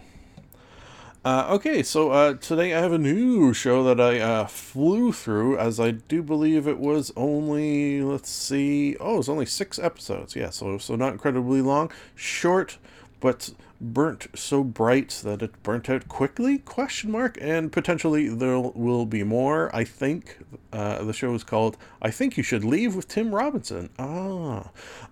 Uh, 1.26 1.48
okay, 1.50 1.84
so 1.84 2.12
uh, 2.12 2.36
today 2.36 2.74
I 2.74 2.80
have 2.80 2.94
a 2.94 2.98
new 2.98 3.54
show 3.54 3.84
that 3.84 4.00
I 4.00 4.22
uh, 4.22 4.46
flew 4.46 5.12
through, 5.12 5.58
as 5.58 5.78
I 5.78 5.92
do 5.92 6.24
believe 6.24 6.70
it 6.70 6.80
was 6.80 7.12
only, 7.18 8.02
let's 8.02 8.30
see, 8.30 8.96
oh, 9.02 9.16
it 9.16 9.18
was 9.18 9.30
only 9.30 9.46
six 9.46 9.78
episodes. 9.78 10.34
Yeah, 10.34 10.52
so 10.52 10.78
so 10.78 10.96
not 10.96 11.12
incredibly 11.12 11.62
long, 11.62 11.92
short, 12.16 12.78
but 13.20 13.52
burnt 13.82 14.28
so 14.36 14.64
bright 14.64 15.10
that 15.24 15.42
it 15.42 15.64
burnt 15.64 15.90
out 15.90 16.08
quickly? 16.08 16.60
Question 16.60 17.12
mark. 17.12 17.38
And 17.42 17.72
potentially 17.72 18.30
there 18.30 18.60
will 18.60 19.06
be 19.06 19.24
more. 19.24 19.76
I 19.76 19.84
think 19.84 20.38
uh, 20.72 21.04
the 21.04 21.14
show 21.14 21.34
is 21.34 21.44
called 21.44 21.78
"I 22.02 22.12
Think 22.12 22.38
You 22.38 22.44
Should 22.44 22.64
Leave" 22.64 22.96
with 22.96 23.08
Tim 23.08 23.36
Robinson. 23.36 23.90
Ah, 24.00 24.70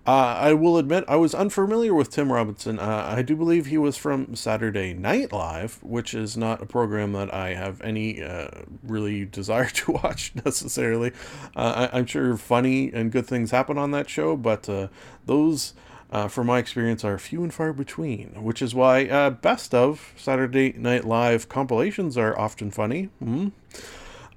uh, 0.07 0.11
I 0.11 0.53
will 0.53 0.77
admit 0.77 1.03
I 1.07 1.17
was 1.17 1.33
unfamiliar 1.33 1.93
with 1.93 2.09
Tim 2.09 2.31
Robinson. 2.31 2.79
Uh, 2.79 3.05
I 3.09 3.21
do 3.21 3.35
believe 3.35 3.65
he 3.65 3.77
was 3.77 3.97
from 3.97 4.35
Saturday 4.35 4.93
Night 4.93 5.33
Live, 5.33 5.79
which 5.83 6.13
is 6.13 6.37
not 6.37 6.61
a 6.61 6.65
program 6.65 7.11
that 7.13 7.33
I 7.33 7.55
have 7.55 7.81
any 7.81 8.23
uh, 8.23 8.49
really 8.83 9.25
desire 9.25 9.69
to 9.73 9.91
watch 9.91 10.31
necessarily. 10.45 11.11
Uh, 11.55 11.89
I, 11.91 11.99
am 11.99 12.05
sure 12.05 12.37
funny 12.37 12.91
and 12.93 13.11
good 13.11 13.25
things 13.25 13.51
happen 13.51 13.77
on 13.77 13.91
that 13.91 14.09
show, 14.09 14.37
but 14.37 14.69
uh, 14.69 14.87
those 15.25 15.73
uh, 16.11 16.27
from 16.27 16.47
my 16.47 16.57
experience, 16.57 17.03
are 17.03 17.17
few 17.17 17.43
and 17.43 17.53
far 17.53 17.73
between, 17.73 18.43
which 18.43 18.61
is 18.61 18.73
why 18.73 19.05
uh, 19.05 19.29
best 19.29 19.73
of 19.73 20.13
Saturday 20.17 20.73
Night 20.73 21.05
Live 21.05 21.49
compilations 21.49 22.17
are 22.17 22.37
often 22.37 22.71
funny. 22.71 23.09
Mm-hmm. 23.23 23.49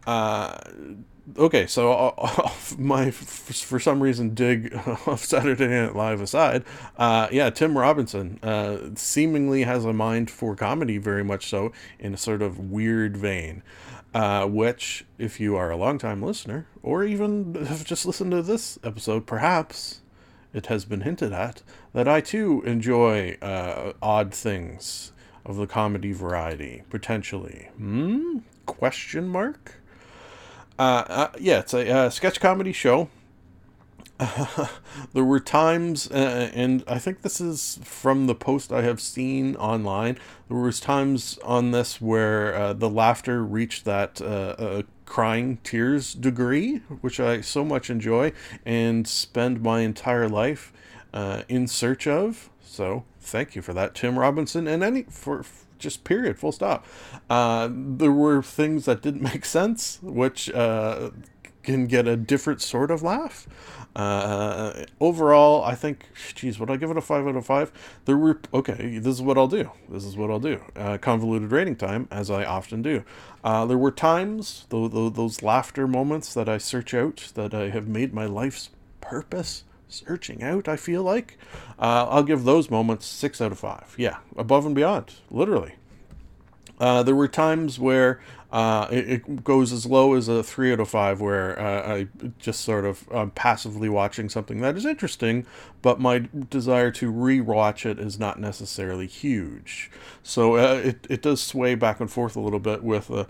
Uh, 0.07 0.59
okay, 1.39 1.67
so 1.67 1.93
uh, 1.93 2.51
my 2.79 3.11
for 3.11 3.81
some 3.81 4.03
reason 4.03 4.35
dig 4.35 4.73
of 5.07 5.21
Saturday 5.21 5.67
Night 5.69 5.97
Live 5.97 6.21
aside, 6.21 6.65
uh, 6.99 7.29
yeah, 7.33 7.49
Tim 7.49 7.79
Robinson 7.79 8.39
uh, 8.43 8.91
seemingly 8.95 9.63
has 9.63 9.85
a 9.85 9.93
mind 9.93 10.31
for 10.31 10.55
comedy, 10.55 10.99
very 10.99 11.25
much 11.25 11.49
so 11.49 11.73
in 11.99 12.13
a 12.13 12.19
sort 12.19 12.43
of 12.43 12.71
weird 12.71 13.17
vein. 13.17 13.63
Uh, 14.15 14.45
which, 14.45 15.07
if 15.17 15.41
you 15.41 15.57
are 15.57 15.71
a 15.71 15.77
long-time 15.77 16.23
listener, 16.23 16.67
or 16.83 17.03
even 17.03 17.55
have 17.65 17.83
just 17.87 18.05
listened 18.05 18.31
to 18.31 18.43
this 18.43 18.79
episode, 18.85 19.25
perhaps 19.27 20.02
it 20.53 20.67
has 20.67 20.85
been 20.85 21.03
hinted 21.03 21.33
at 21.33 21.63
that 21.93 22.09
I 22.09 22.21
too 22.21 22.63
enjoy 22.65 23.37
uh, 23.43 23.93
odd 24.03 24.35
things 24.35 25.13
of 25.45 25.57
the 25.57 25.67
comedy 25.67 26.13
variety, 26.13 26.83
potentially. 26.91 27.69
Hmm? 27.77 28.39
Question 28.67 29.29
mark? 29.29 29.75
Uh, 30.79 31.05
uh, 31.09 31.33
yeah, 31.39 31.61
it's 31.61 31.75
a 31.75 31.91
uh, 31.91 32.11
sketch 32.11 32.41
comedy 32.41 32.73
show. 32.73 33.09
there 35.13 35.25
were 35.25 35.41
times, 35.41 36.11
uh, 36.11 36.51
and 36.55 36.85
I 36.87 36.99
think 36.99 37.23
this 37.23 37.41
is 37.41 37.79
from 37.83 38.27
the 38.27 38.35
post 38.35 38.73
I 38.73 38.83
have 38.83 39.01
seen 39.01 39.57
online. 39.57 40.19
There 40.49 40.59
was 40.59 40.81
times 40.81 41.39
on 41.45 41.71
this 41.71 42.01
where 42.01 42.55
uh, 42.55 42.73
the 42.73 42.91
laughter 42.91 43.43
reached 43.43 43.85
that 43.85 44.21
uh, 44.21 44.83
crying 45.13 45.59
tears 45.63 46.15
degree, 46.15 46.77
which 47.03 47.21
I 47.21 47.43
so 47.43 47.67
much 47.67 47.91
enjoy 47.91 48.33
and 48.65 49.07
spend 49.07 49.63
my 49.63 49.81
entire 49.81 50.27
life 50.27 50.73
uh, 51.13 51.43
in 51.51 51.67
search 51.67 52.07
of. 52.07 52.49
So 52.63 53.05
thank 53.21 53.55
you 53.55 53.61
for 53.61 53.75
that, 53.75 53.95
Tim 53.95 54.19
Robinson, 54.19 54.67
and 54.67 54.83
any 54.83 55.03
for 55.05 55.45
just 55.79 56.05
period, 56.05 56.39
full 56.39 56.53
stop. 56.53 56.87
Uh, 57.29 57.69
there 57.71 58.13
were 58.13 58.43
things 58.43 58.87
that 58.87 59.03
didn't 59.03 59.23
make 59.33 59.45
sense, 59.45 59.99
which 60.03 60.51
uh, 60.53 61.11
can 61.63 61.87
get 61.87 62.07
a 62.07 62.17
different 62.17 62.61
sort 62.61 62.91
of 62.91 63.03
laugh. 63.03 63.47
Uh, 63.95 64.85
overall, 65.01 65.63
I 65.63 65.75
think, 65.75 66.07
geez, 66.35 66.59
would 66.59 66.71
I 66.71 66.77
give 66.77 66.91
it 66.91 66.97
a 66.97 67.03
five 67.03 67.27
out 67.27 67.37
of 67.37 67.45
five? 67.45 67.71
There 68.07 68.17
were 68.17 68.41
okay. 68.55 68.99
This 68.99 69.15
is 69.15 69.23
what 69.23 69.37
I'll 69.37 69.49
do. 69.49 69.71
This 69.89 70.05
is 70.05 70.17
what 70.17 70.31
I'll 70.31 70.41
do. 70.41 70.63
Uh, 70.75 70.99
convoluted 70.99 71.53
rating 71.53 71.77
time, 71.77 72.09
as 72.11 72.31
I 72.31 72.45
often 72.45 72.81
do. 72.81 73.05
Uh, 73.45 73.67
there 73.67 73.79
were 73.79 73.91
times, 73.91 74.67
those, 74.71 74.91
those 74.93 75.43
laughter 75.43 75.87
moments 75.87 76.33
that 76.35 76.49
I 76.49 76.59
search 76.59 76.95
out, 76.95 77.33
that 77.35 77.53
I 77.53 77.69
have 77.69 77.87
made 77.87 78.15
my 78.15 78.25
life's 78.25 78.71
purpose 79.01 79.65
searching 79.89 80.43
out. 80.43 80.69
I 80.69 80.77
feel 80.77 81.03
like 81.03 81.37
uh, 81.79 82.07
I'll 82.09 82.23
give 82.23 82.45
those 82.45 82.71
moments 82.71 83.05
six 83.05 83.41
out 83.43 83.53
of 83.53 83.59
five. 83.59 83.95
Yeah, 83.99 84.19
above 84.37 84.65
and 84.65 84.75
beyond, 84.75 85.13
literally. 85.31 85.75
Uh, 86.81 87.03
there 87.03 87.15
were 87.15 87.29
times 87.29 87.79
where 87.79 88.21
uh, 88.53 88.87
it, 88.91 89.09
it, 89.09 89.45
goes 89.45 89.73
as 89.73 89.87
low 89.87 90.13
as 90.13 90.29
a 90.29 90.43
three 90.43 90.75
out 90.75 90.79
of 90.79 90.91
five, 90.91 91.23
where 91.23 91.59
uh, 91.59 91.95
I 91.95 92.09
just 92.39 92.61
sort 92.61 92.85
of 92.85 93.11
um, 93.11 93.31
passively 93.31 93.89
watching 93.89 94.29
something 94.29 94.61
that 94.61 94.77
is 94.77 94.85
interesting, 94.85 95.47
but 95.81 95.99
my 95.99 96.29
desire 96.51 96.91
to 96.93 97.11
re-watch 97.11 97.87
it 97.87 97.99
is 97.99 98.19
not 98.19 98.39
necessarily 98.39 99.07
huge. 99.07 99.91
So 100.23 100.57
uh, 100.57 100.83
it 100.85 101.07
it 101.09 101.23
does 101.23 101.43
sway 101.43 101.75
back 101.77 101.99
and 101.99 102.11
forth 102.11 102.37
a 102.37 102.41
little 102.41 102.61
bit. 102.61 102.85
With 102.85 103.11
uh, 103.11 103.25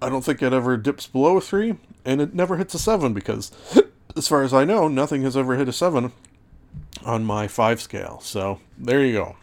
I 0.00 0.08
don't 0.08 0.24
think 0.24 0.42
it 0.42 0.52
ever 0.52 0.76
dips 0.76 1.08
below 1.08 1.36
a 1.38 1.40
three, 1.40 1.74
and 2.04 2.20
it 2.20 2.32
never 2.32 2.56
hits 2.56 2.72
a 2.74 2.78
seven 2.78 3.12
because, 3.12 3.50
as 4.16 4.28
far 4.28 4.44
as 4.44 4.54
I 4.54 4.64
know, 4.64 4.86
nothing 4.86 5.22
has 5.22 5.36
ever 5.36 5.56
hit 5.56 5.68
a 5.68 5.72
seven 5.72 6.12
on 7.04 7.24
my 7.24 7.48
five 7.48 7.80
scale. 7.80 8.20
So 8.22 8.60
there 8.78 9.04
you 9.04 9.12
go. 9.12 9.36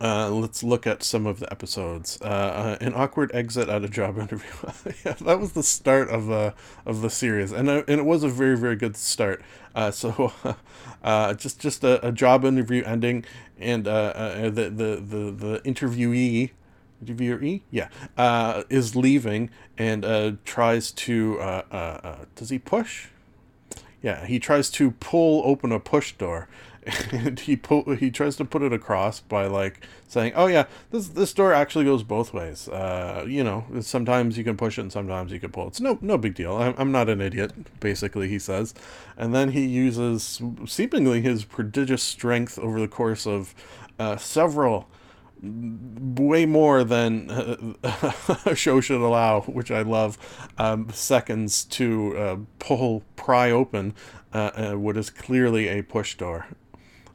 Uh, 0.00 0.30
let's 0.30 0.62
look 0.62 0.86
at 0.86 1.02
some 1.02 1.26
of 1.26 1.40
the 1.40 1.50
episodes. 1.50 2.18
Uh, 2.20 2.24
uh, 2.24 2.78
an 2.80 2.92
awkward 2.94 3.30
exit 3.34 3.68
at 3.68 3.82
a 3.82 3.88
job 3.88 4.18
interview. 4.18 4.50
yeah, 5.04 5.14
that 5.14 5.40
was 5.40 5.52
the 5.52 5.62
start 5.62 6.08
of 6.10 6.26
the 6.26 6.54
of 6.84 7.00
the 7.02 7.10
series, 7.10 7.52
and 7.52 7.68
uh, 7.68 7.82
and 7.88 8.00
it 8.00 8.04
was 8.04 8.22
a 8.22 8.28
very 8.28 8.56
very 8.56 8.76
good 8.76 8.96
start. 8.96 9.42
Uh, 9.74 9.90
so, 9.90 10.32
uh, 11.02 11.34
just 11.34 11.60
just 11.60 11.82
a, 11.82 12.06
a, 12.06 12.12
job 12.12 12.44
interview 12.44 12.82
ending, 12.84 13.24
and 13.58 13.84
the, 13.84 14.50
the 14.50 14.70
the 14.70 15.30
the 15.30 15.60
interviewee, 15.64 16.50
interviewee, 17.04 17.62
yeah, 17.70 17.88
is 18.68 18.94
leaving 18.96 19.50
and 19.78 20.38
tries 20.44 20.92
to 20.92 21.38
does 22.34 22.50
he 22.50 22.58
push? 22.58 23.08
Yeah, 24.02 24.26
he 24.26 24.38
tries 24.38 24.70
to 24.72 24.90
pull 24.92 25.42
open 25.44 25.72
a 25.72 25.80
push 25.80 26.12
door 26.12 26.48
and 27.10 27.40
he 27.46 27.56
pull, 27.56 27.84
he 27.94 28.10
tries 28.10 28.36
to 28.36 28.44
put 28.44 28.62
it 28.62 28.72
across 28.72 29.20
by 29.20 29.46
like 29.46 29.86
saying, 30.08 30.32
"Oh 30.36 30.46
yeah, 30.46 30.66
this 30.90 31.08
this 31.08 31.32
door 31.32 31.52
actually 31.52 31.84
goes 31.84 32.02
both 32.02 32.32
ways. 32.32 32.68
Uh, 32.68 33.24
you 33.26 33.42
know, 33.42 33.64
sometimes 33.80 34.38
you 34.38 34.44
can 34.44 34.56
push 34.56 34.78
it 34.78 34.82
and 34.82 34.92
sometimes 34.92 35.32
you 35.32 35.40
can 35.40 35.50
pull. 35.50 35.68
It's 35.68 35.80
no 35.80 35.98
no 36.00 36.16
big 36.16 36.34
deal. 36.34 36.56
I'm 36.56 36.74
I'm 36.78 36.92
not 36.92 37.08
an 37.08 37.20
idiot." 37.20 37.80
Basically, 37.80 38.28
he 38.28 38.38
says, 38.38 38.74
and 39.16 39.34
then 39.34 39.50
he 39.50 39.66
uses 39.66 40.40
seemingly 40.66 41.22
his 41.22 41.44
prodigious 41.44 42.02
strength 42.02 42.58
over 42.58 42.80
the 42.80 42.88
course 42.88 43.26
of 43.26 43.54
uh, 43.98 44.16
several 44.16 44.88
way 45.42 46.46
more 46.46 46.82
than 46.82 47.30
uh, 47.30 48.12
a 48.46 48.54
show 48.54 48.80
should 48.80 49.00
allow, 49.00 49.42
which 49.42 49.70
I 49.70 49.82
love, 49.82 50.18
um, 50.58 50.88
seconds 50.92 51.64
to 51.64 52.16
uh, 52.16 52.36
pull, 52.58 53.02
pry 53.16 53.50
open 53.50 53.94
uh, 54.32 54.50
uh 54.56 54.72
what 54.74 54.96
is 54.96 55.10
clearly 55.10 55.68
a 55.68 55.82
push 55.82 56.16
door. 56.16 56.46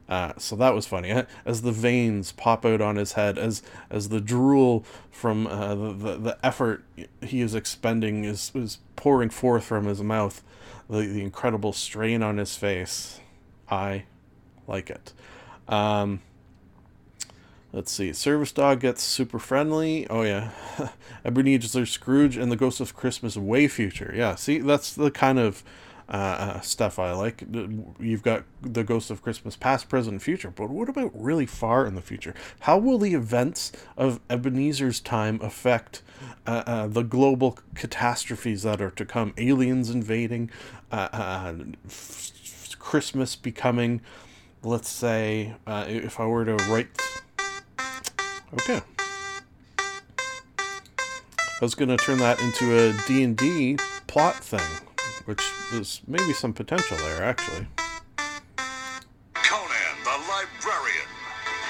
Uh, 0.08 0.32
so 0.36 0.56
that 0.56 0.74
was 0.74 0.86
funny. 0.86 1.10
As 1.44 1.62
the 1.62 1.72
veins 1.72 2.32
pop 2.32 2.64
out 2.64 2.80
on 2.80 2.96
his 2.96 3.12
head, 3.12 3.38
as 3.38 3.62
as 3.88 4.08
the 4.08 4.20
drool 4.20 4.84
from 5.10 5.46
uh, 5.46 5.74
the, 5.74 5.92
the, 5.92 6.16
the 6.18 6.38
effort 6.42 6.84
he 7.22 7.40
is 7.40 7.54
expending 7.54 8.24
is 8.24 8.52
is 8.54 8.78
pouring 8.96 9.30
forth 9.30 9.64
from 9.64 9.86
his 9.86 10.02
mouth, 10.02 10.42
the 10.90 11.06
the 11.06 11.22
incredible 11.22 11.72
strain 11.72 12.22
on 12.22 12.38
his 12.38 12.56
face, 12.56 13.20
I 13.70 14.04
like 14.66 14.90
it. 14.90 15.12
Um, 15.68 16.20
let's 17.72 17.90
see. 17.90 18.12
Service 18.12 18.52
dog 18.52 18.80
gets 18.80 19.02
super 19.02 19.38
friendly. 19.38 20.06
Oh 20.10 20.22
yeah, 20.22 20.50
Ebenezer 21.24 21.86
Scrooge 21.86 22.36
and 22.36 22.52
the 22.52 22.56
Ghost 22.56 22.80
of 22.80 22.94
Christmas 22.94 23.36
way 23.36 23.68
future. 23.68 24.12
Yeah, 24.14 24.34
see 24.34 24.58
that's 24.58 24.92
the 24.92 25.10
kind 25.10 25.38
of 25.38 25.62
uh, 26.12 26.14
uh, 26.16 26.60
stuff 26.60 26.98
I 26.98 27.12
like. 27.12 27.42
You've 27.98 28.22
got 28.22 28.44
the 28.60 28.84
Ghost 28.84 29.10
of 29.10 29.22
Christmas 29.22 29.56
past, 29.56 29.88
present, 29.88 30.20
future, 30.20 30.50
but 30.50 30.68
what 30.68 30.90
about 30.90 31.10
really 31.14 31.46
far 31.46 31.86
in 31.86 31.94
the 31.94 32.02
future? 32.02 32.34
How 32.60 32.76
will 32.76 32.98
the 32.98 33.14
events 33.14 33.72
of 33.96 34.20
Ebenezer's 34.28 35.00
time 35.00 35.40
affect 35.40 36.02
uh, 36.46 36.64
uh, 36.66 36.86
the 36.86 37.02
global 37.02 37.58
catastrophes 37.74 38.62
that 38.64 38.82
are 38.82 38.90
to 38.90 39.06
come? 39.06 39.32
Aliens 39.38 39.88
invading, 39.88 40.50
uh, 40.90 41.08
uh, 41.12 41.54
Christmas 42.78 43.34
becoming, 43.34 44.02
let's 44.62 44.90
say, 44.90 45.54
if 45.66 46.20
I 46.20 46.26
were 46.26 46.44
to 46.44 46.56
write. 46.70 46.88
Okay. 48.52 48.82
I 49.78 51.64
was 51.64 51.74
going 51.74 51.88
to 51.88 51.96
turn 51.96 52.18
that 52.18 52.38
into 52.38 52.76
a 52.76 52.92
D&D 53.06 53.78
plot 54.06 54.34
thing 54.34 54.91
which 55.26 55.42
is 55.72 56.00
maybe 56.06 56.32
some 56.32 56.52
potential 56.52 56.96
there, 56.98 57.22
actually. 57.22 57.66
Conan 59.34 59.96
the 60.04 60.18
Librarian. 60.28 61.08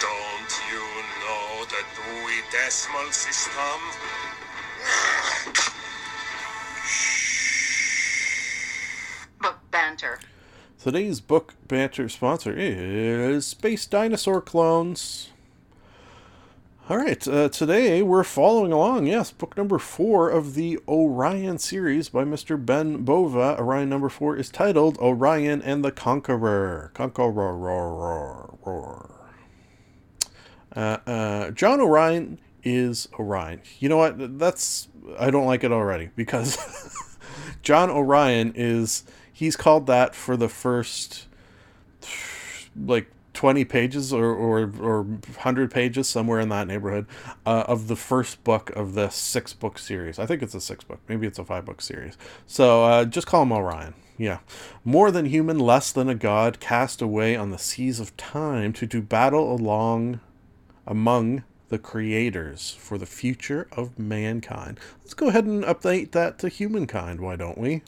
Don't 0.01 0.53
you 0.71 0.85
know 1.21 1.65
the 1.67 1.85
Dewey 1.97 2.41
Decimal 2.51 3.11
System? 3.13 3.81
Book 9.41 9.59
banter. 9.71 10.19
Today's 10.83 11.21
book 11.21 11.55
banter 11.69 12.09
sponsor 12.09 12.55
is 12.57 13.47
Space 13.47 13.87
Dinosaur 13.87 14.41
Clones. 14.41 15.29
All 16.91 16.97
right, 16.97 17.29
uh, 17.29 17.49
today 17.49 18.03
we're 18.03 18.25
following 18.25 18.73
along. 18.73 19.07
Yes, 19.07 19.31
book 19.31 19.57
number 19.57 19.79
four 19.79 20.29
of 20.29 20.55
the 20.55 20.81
Orion 20.89 21.59
series 21.59 22.09
by 22.09 22.25
Mr. 22.25 22.63
Ben 22.63 23.05
Bova. 23.05 23.57
Orion 23.57 23.89
number 23.89 24.09
four 24.09 24.37
is 24.37 24.51
titled 24.51 24.99
Orion 24.99 25.63
and 25.63 25.85
the 25.85 25.93
Conqueror. 25.93 26.91
Conqueror. 26.93 27.71
Uh, 30.75 30.99
uh, 31.07 31.51
John 31.53 31.81
Orion 31.81 32.41
is 32.65 33.09
Orion. 33.17 33.63
You 33.79 33.89
know 33.89 33.99
what? 33.99 34.41
That's 34.41 34.89
I 35.21 35.31
don't 35.31 35.47
like 35.47 35.63
it 35.63 35.71
already 35.71 36.11
because 36.17 36.59
John 37.63 37.91
Orion 37.91 38.55
is 38.57 39.05
he's 39.33 39.55
called 39.55 39.87
that 39.87 40.17
for 40.17 40.37
the 40.37 40.49
first 40.49 41.29
like 42.77 43.09
20 43.35 43.65
pages 43.65 44.13
or, 44.13 44.27
or, 44.27 44.61
or 44.81 45.03
100 45.03 45.71
pages, 45.71 46.09
somewhere 46.09 46.41
in 46.41 46.49
that 46.51 46.67
neighborhood, 46.67 47.07
uh, 47.47 47.65
of 47.67 47.89
the 47.89 47.97
first 47.97 48.43
book 48.45 48.71
of 48.71 48.95
the 48.95 49.09
six 49.09 49.53
book 49.53 49.79
series. 49.79 50.19
I 50.19 50.27
think 50.27 50.43
it's 50.43 50.55
a 50.55 50.61
six 50.61 50.85
book, 50.85 51.01
maybe 51.09 51.27
it's 51.27 51.39
a 51.39 51.45
five 51.45 51.65
book 51.65 51.81
series. 51.81 52.17
So 52.47 52.85
uh, 52.85 53.05
just 53.05 53.27
call 53.27 53.43
him 53.43 53.53
Orion. 53.53 53.95
Yeah. 54.19 54.39
More 54.85 55.11
than 55.11 55.27
human, 55.27 55.59
less 55.59 55.91
than 55.93 56.09
a 56.09 56.15
god, 56.15 56.61
cast 56.61 57.01
away 57.03 57.35
on 57.35 57.51
the 57.51 57.59
seas 57.59 57.99
of 57.99 58.17
time 58.17 58.73
to 58.75 58.87
do 58.87 59.01
battle 59.01 59.53
along 59.53 60.21
among 60.87 61.45
the 61.69 61.79
creators 61.79 62.71
for 62.79 62.99
the 62.99 63.07
future 63.07 63.67
of 63.73 63.99
mankind. 63.99 64.79
Let's 65.01 65.15
go 65.15 65.29
ahead 65.29 65.47
and 65.47 65.65
update 65.65 66.11
that 66.13 66.39
to 66.41 66.49
humankind, 66.49 67.21
why 67.21 67.37
don't 67.37 67.57
we? 67.57 67.83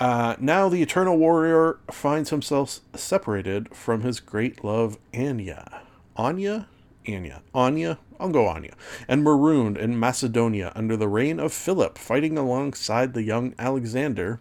Uh, 0.00 0.34
now 0.40 0.70
the 0.70 0.80
Eternal 0.80 1.18
Warrior 1.18 1.78
finds 1.90 2.30
himself 2.30 2.80
separated 2.94 3.74
from 3.74 4.00
his 4.00 4.18
great 4.18 4.64
love, 4.64 4.96
Anya. 5.12 5.82
Anya? 6.16 6.68
Anya. 7.06 7.42
Anya? 7.54 7.98
I'll 8.18 8.30
go 8.30 8.48
Anya. 8.48 8.72
And 9.08 9.22
marooned 9.22 9.76
in 9.76 10.00
Macedonia 10.00 10.72
under 10.74 10.96
the 10.96 11.08
reign 11.08 11.38
of 11.38 11.52
Philip, 11.52 11.98
fighting 11.98 12.38
alongside 12.38 13.12
the 13.12 13.22
young 13.22 13.54
Alexander 13.58 14.40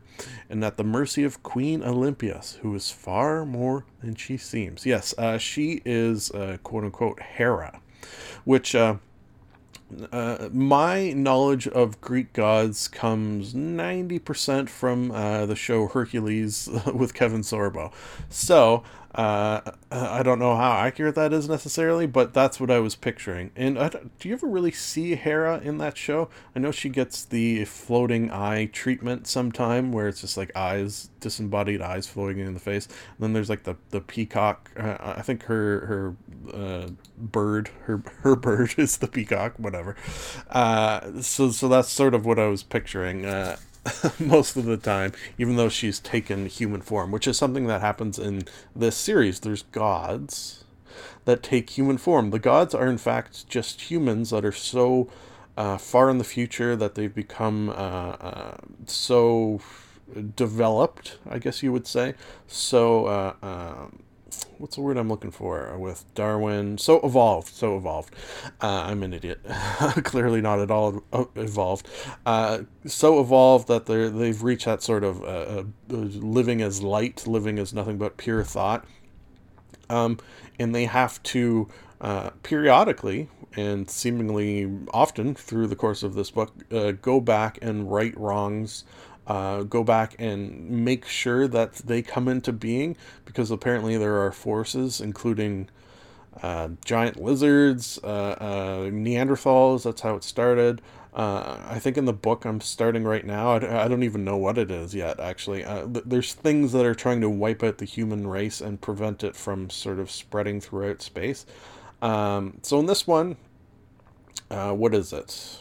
and 0.49 0.63
at 0.63 0.77
the 0.77 0.83
mercy 0.85 1.25
of 1.25 1.43
Queen 1.43 1.83
Olympias, 1.83 2.59
who 2.61 2.73
is 2.73 2.91
far 2.91 3.45
more 3.45 3.85
than 4.01 4.15
she 4.15 4.37
seems. 4.37 4.85
Yes, 4.85 5.13
uh, 5.17 5.37
she 5.37 5.81
is 5.83 6.31
uh, 6.31 6.57
quote 6.63 6.85
unquote 6.85 7.21
Hera, 7.21 7.81
which. 8.45 8.75
Uh, 8.75 8.95
uh, 10.11 10.49
my 10.51 11.11
knowledge 11.11 11.67
of 11.67 11.99
Greek 12.01 12.33
gods 12.33 12.87
comes 12.87 13.53
90% 13.53 14.69
from 14.69 15.11
uh, 15.11 15.45
the 15.45 15.55
show 15.55 15.87
Hercules 15.87 16.69
with 16.93 17.13
Kevin 17.13 17.41
Sorbo. 17.41 17.91
So, 18.29 18.83
uh, 19.15 19.61
I 19.89 20.21
don't 20.21 20.37
know 20.37 20.55
how 20.55 20.71
accurate 20.73 21.15
that 21.15 21.33
is 21.33 21.49
necessarily, 21.49 22.05
but 22.05 22.33
that's 22.33 22.59
what 22.59 22.69
I 22.69 22.79
was 22.79 22.95
picturing. 22.95 23.49
And 23.55 23.75
do 24.19 24.29
you 24.29 24.35
ever 24.35 24.47
really 24.47 24.71
see 24.71 25.15
Hera 25.15 25.59
in 25.59 25.79
that 25.79 25.97
show? 25.97 26.29
I 26.55 26.59
know 26.59 26.71
she 26.71 26.89
gets 26.89 27.25
the 27.25 27.65
floating 27.65 28.31
eye 28.31 28.65
treatment 28.65 29.25
sometime, 29.25 29.91
where 29.91 30.07
it's 30.07 30.21
just 30.21 30.37
like 30.37 30.55
eyes, 30.55 31.09
disembodied 31.21 31.81
eyes 31.81 32.05
floating 32.05 32.37
in 32.39 32.53
the 32.53 32.59
face. 32.59 32.85
And 32.85 33.17
then 33.19 33.33
there's 33.33 33.49
like 33.49 33.63
the 33.63 33.77
the 33.89 34.01
peacock. 34.01 34.69
Uh, 34.77 34.97
I 34.99 35.23
think 35.23 35.43
her 35.43 35.85
her 35.87 36.15
uh, 36.53 36.89
bird, 37.17 37.71
her 37.85 38.03
her 38.21 38.35
bird 38.35 38.75
is 38.77 38.97
the 38.97 39.07
peacock, 39.07 39.55
whatever. 39.57 39.95
Uh, 40.51 41.21
so 41.21 41.49
so 41.49 41.67
that's 41.67 41.89
sort 41.89 42.13
of 42.13 42.27
what 42.27 42.37
I 42.37 42.45
was 42.45 42.61
picturing. 42.61 43.25
Most 44.19 44.55
of 44.57 44.65
the 44.65 44.77
time, 44.77 45.13
even 45.37 45.55
though 45.55 45.69
she's 45.69 45.99
taken 45.99 46.45
human 46.47 46.81
form, 46.81 47.11
which 47.11 47.27
is 47.27 47.37
something 47.37 47.67
that 47.67 47.81
happens 47.81 48.19
in 48.19 48.43
this 48.75 48.95
series. 48.95 49.39
There's 49.39 49.63
gods 49.63 50.63
that 51.25 51.43
take 51.43 51.71
human 51.71 51.97
form. 51.97 52.31
The 52.31 52.39
gods 52.39 52.73
are, 52.73 52.87
in 52.87 52.97
fact, 52.97 53.47
just 53.47 53.89
humans 53.89 54.31
that 54.31 54.45
are 54.45 54.51
so 54.51 55.09
uh, 55.57 55.77
far 55.77 56.09
in 56.09 56.17
the 56.17 56.23
future 56.23 56.75
that 56.75 56.95
they've 56.95 57.13
become 57.13 57.69
uh, 57.69 57.73
uh, 57.73 58.57
so 58.85 59.61
developed, 60.35 61.17
I 61.29 61.39
guess 61.39 61.61
you 61.61 61.71
would 61.71 61.87
say. 61.87 62.15
So, 62.47 63.05
uh, 63.05 63.33
um, 63.41 64.03
what's 64.57 64.75
the 64.75 64.81
word 64.81 64.97
I'm 64.97 65.09
looking 65.09 65.31
for 65.31 65.77
with 65.77 66.05
Darwin? 66.15 66.77
So 66.77 66.99
evolved, 67.01 67.49
so 67.49 67.77
evolved. 67.77 68.15
Uh, 68.61 68.83
I'm 68.87 69.03
an 69.03 69.13
idiot. 69.13 69.39
Clearly 70.03 70.41
not 70.41 70.59
at 70.59 70.71
all 70.71 71.03
evolved. 71.35 71.87
Uh, 72.25 72.59
so 72.85 73.19
evolved 73.19 73.67
that 73.67 73.85
they 73.85 74.09
they've 74.09 74.41
reached 74.41 74.65
that 74.65 74.81
sort 74.81 75.03
of 75.03 75.23
uh, 75.23 75.25
uh, 75.25 75.63
living 75.89 76.61
as 76.61 76.81
light, 76.81 77.27
living 77.27 77.59
as 77.59 77.73
nothing 77.73 77.97
but 77.97 78.17
pure 78.17 78.43
thought. 78.43 78.85
Um, 79.89 80.19
and 80.59 80.75
they 80.75 80.85
have 80.85 81.21
to 81.23 81.67
uh, 82.01 82.29
periodically 82.43 83.27
and 83.55 83.89
seemingly 83.89 84.71
often 84.93 85.33
through 85.33 85.67
the 85.67 85.75
course 85.75 86.03
of 86.03 86.13
this 86.13 86.31
book 86.31 86.53
uh, 86.71 86.91
go 86.91 87.19
back 87.19 87.57
and 87.61 87.91
right 87.91 88.17
wrongs 88.17 88.85
uh, 89.29 89.61
go 89.61 89.83
back 89.83 90.15
and 90.17 90.67
make 90.69 91.05
sure 91.05 91.47
that 91.47 91.75
they 91.75 92.01
come 92.01 92.27
into 92.27 92.51
being 92.51 92.97
because 93.25 93.51
apparently 93.51 93.95
there 93.95 94.19
are 94.19 94.31
forces, 94.31 94.99
including 94.99 95.69
uh, 96.41 96.69
giant 96.83 97.21
lizards, 97.21 97.99
uh, 98.03 98.07
uh 98.07 98.77
Neanderthals. 98.89 99.83
That's 99.83 100.01
how 100.01 100.15
it 100.15 100.23
started. 100.23 100.81
Uh, 101.13 101.59
I 101.67 101.79
think 101.79 101.97
in 101.97 102.05
the 102.05 102.13
book 102.13 102.43
I'm 102.45 102.59
starting 102.61 103.03
right 103.03 103.25
now, 103.25 103.53
I, 103.53 103.85
I 103.85 103.87
don't 103.87 104.03
even 104.03 104.23
know 104.23 104.37
what 104.37 104.57
it 104.57 104.71
is 104.71 104.95
yet, 104.95 105.19
actually. 105.19 105.63
Uh, 105.63 105.85
th- 105.87 106.05
there's 106.07 106.33
things 106.33 106.71
that 106.71 106.85
are 106.85 106.95
trying 106.95 107.21
to 107.21 107.29
wipe 107.29 107.63
out 107.63 107.77
the 107.77 107.85
human 107.85 108.25
race 108.25 108.61
and 108.61 108.81
prevent 108.81 109.23
it 109.23 109.35
from 109.35 109.69
sort 109.69 109.99
of 109.99 110.09
spreading 110.09 110.59
throughout 110.59 111.01
space. 111.01 111.45
Um, 112.01 112.59
so 112.63 112.79
in 112.79 112.87
this 112.87 113.05
one, 113.05 113.37
what 114.49 114.95
is 114.95 115.13
it? 115.13 115.59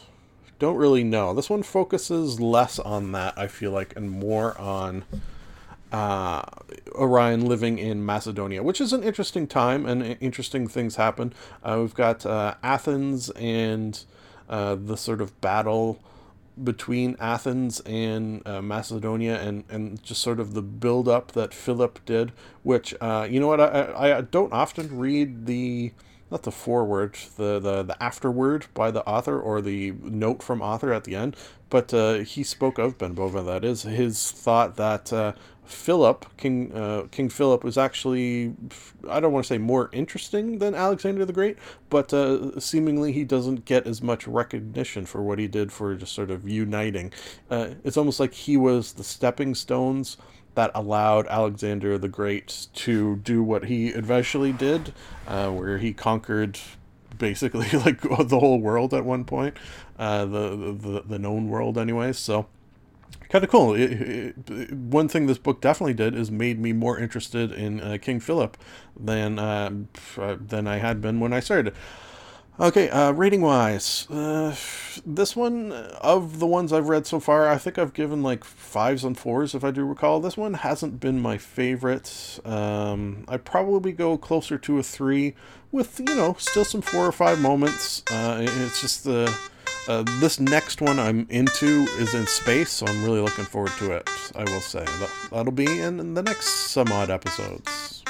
Don't 0.59 0.77
really 0.77 1.05
know. 1.05 1.35
This 1.35 1.49
one 1.49 1.62
focuses 1.62 2.40
less 2.40 2.79
on 2.79 3.12
that, 3.12 3.35
I 3.37 3.47
feel 3.47 3.71
like, 3.71 3.94
and 3.97 4.11
more 4.11 4.59
on 4.59 5.05
uh, 5.92 6.42
Orion 6.94 7.47
living 7.47 7.79
in 7.79 8.05
Macedonia, 8.05 8.62
which 8.62 8.81
is 8.81 8.92
an 8.92 9.03
interesting 9.03 9.47
time 9.47 9.87
and 9.87 10.16
interesting 10.21 10.66
things 10.68 10.97
happen. 10.97 11.33
Uh, 11.62 11.79
we've 11.81 11.94
got 11.94 12.27
uh, 12.27 12.55
Athens 12.62 13.31
and 13.31 14.05
uh, 14.49 14.75
the 14.75 14.97
sort 14.97 15.21
of 15.21 15.40
battle 15.40 16.01
between 16.62 17.16
Athens 17.21 17.81
and 17.81 18.47
uh, 18.47 18.61
Macedonia 18.61 19.40
and, 19.40 19.64
and 19.68 20.03
just 20.03 20.21
sort 20.21 20.40
of 20.40 20.55
the 20.55 20.62
build 20.62 21.09
up 21.09 21.33
that 21.33 21.55
Philip 21.55 22.01
did, 22.05 22.33
which, 22.64 22.94
uh, 23.01 23.27
you 23.31 23.38
know 23.38 23.47
what, 23.47 23.61
I, 23.61 24.18
I 24.18 24.21
don't 24.23 24.53
often 24.53 24.99
read 24.99 25.47
the 25.47 25.92
not 26.30 26.42
the 26.42 26.52
foreword, 26.52 27.16
the, 27.36 27.58
the, 27.58 27.82
the 27.82 28.02
afterword 28.02 28.66
by 28.74 28.90
the 28.90 29.04
author 29.06 29.40
or 29.40 29.60
the 29.60 29.92
note 30.02 30.42
from 30.42 30.60
author 30.60 30.92
at 30.92 31.04
the 31.04 31.14
end, 31.14 31.36
but 31.70 31.92
uh, 31.92 32.18
he 32.18 32.42
spoke 32.42 32.78
of 32.78 32.98
Ben 32.98 33.12
Bova. 33.12 33.42
That 33.42 33.64
is 33.64 33.82
his 33.82 34.30
thought 34.30 34.76
that 34.76 35.12
uh, 35.12 35.32
Philip, 35.64 36.24
King 36.38 36.72
uh, 36.74 37.06
King 37.10 37.28
Philip, 37.28 37.62
was 37.62 37.76
actually 37.76 38.54
I 39.08 39.20
don't 39.20 39.32
want 39.32 39.44
to 39.44 39.48
say 39.48 39.58
more 39.58 39.90
interesting 39.92 40.58
than 40.58 40.74
Alexander 40.74 41.24
the 41.26 41.32
Great, 41.32 41.58
but 41.90 42.12
uh, 42.14 42.58
seemingly 42.58 43.12
he 43.12 43.24
doesn't 43.24 43.66
get 43.66 43.86
as 43.86 44.00
much 44.02 44.26
recognition 44.26 45.04
for 45.04 45.22
what 45.22 45.38
he 45.38 45.46
did 45.46 45.70
for 45.70 45.94
just 45.94 46.14
sort 46.14 46.30
of 46.30 46.48
uniting. 46.48 47.12
Uh, 47.50 47.70
it's 47.84 47.98
almost 47.98 48.18
like 48.18 48.32
he 48.32 48.56
was 48.56 48.94
the 48.94 49.04
stepping 49.04 49.54
stones 49.54 50.16
that 50.59 50.73
allowed 50.75 51.29
Alexander 51.29 51.97
the 51.99 52.09
Great 52.09 52.66
to 52.75 53.14
do 53.14 53.44
what 53.44 53.66
he 53.66 53.90
eventually 53.90 54.51
did, 54.51 54.92
uh, 55.29 55.51
where 55.51 55.79
he 55.79 55.92
conquered 55.92 56.59
basically 57.16 57.71
like 57.85 58.01
the 58.01 58.40
whole 58.40 58.61
world 58.61 58.92
at 58.92 59.05
one 59.05 59.25
point, 59.25 59.57
uh, 60.01 60.25
the, 60.25 60.77
the 60.77 61.05
the 61.07 61.18
known 61.21 61.49
world, 61.49 61.79
anyway. 61.79 62.12
So 62.12 62.47
kind 63.29 63.44
of 63.44 63.51
cool. 63.51 63.73
It, 63.73 64.35
it, 64.51 64.73
one 64.73 65.07
thing 65.07 65.27
this 65.27 65.38
book 65.38 65.61
definitely 65.61 65.94
did 65.94 66.16
is 66.16 66.29
made 66.29 66.59
me 66.59 66.73
more 66.73 66.99
interested 66.99 67.53
in 67.53 67.81
uh, 67.81 67.99
King 68.03 68.18
Philip 68.18 68.57
than 68.99 69.38
uh, 69.38 69.71
than 70.16 70.66
I 70.66 70.79
had 70.79 71.01
been 71.01 71.21
when 71.21 71.33
I 71.33 71.38
started. 71.38 71.73
Okay, 72.61 72.90
uh, 72.90 73.12
rating 73.12 73.40
wise, 73.40 74.11
uh, 74.11 74.53
this 75.07 75.37
one 75.37 75.71
of 75.71 76.40
the 76.40 76.47
ones 76.47 76.73
I've 76.73 76.88
read 76.88 77.07
so 77.07 77.21
far, 77.21 77.49
I 77.49 77.57
think 77.57 77.79
I've 77.79 77.92
given 77.92 78.21
like 78.25 78.42
fives 78.42 79.05
and 79.05 79.16
fours 79.16 79.55
if 79.55 79.62
I 79.62 79.71
do 79.71 79.85
recall. 79.85 80.18
This 80.18 80.37
one 80.37 80.55
hasn't 80.55 80.99
been 80.99 81.21
my 81.21 81.38
favorite. 81.38 82.40
Um, 82.44 83.25
I 83.29 83.37
probably 83.37 83.92
go 83.92 84.18
closer 84.18 84.59
to 84.59 84.79
a 84.81 84.83
three, 84.83 85.37
with 85.71 86.01
you 86.01 86.16
know 86.16 86.35
still 86.37 86.64
some 86.64 86.81
four 86.81 87.07
or 87.07 87.12
five 87.12 87.40
moments. 87.40 88.03
Uh, 88.11 88.38
it's 88.40 88.81
just 88.81 89.05
the 89.05 89.33
uh, 89.87 90.03
this 90.18 90.40
next 90.40 90.81
one 90.81 90.99
I'm 90.99 91.29
into 91.31 91.87
is 92.01 92.12
in 92.12 92.27
space, 92.27 92.71
so 92.71 92.87
I'm 92.87 93.05
really 93.05 93.21
looking 93.21 93.44
forward 93.44 93.73
to 93.79 93.92
it. 93.92 94.11
I 94.35 94.42
will 94.42 94.61
say 94.61 94.85
that 94.85 95.11
that'll 95.31 95.53
be 95.53 95.79
in, 95.79 96.01
in 96.01 96.14
the 96.14 96.25
next 96.25 96.49
some 96.71 96.90
odd 96.90 97.09
episodes. 97.09 98.03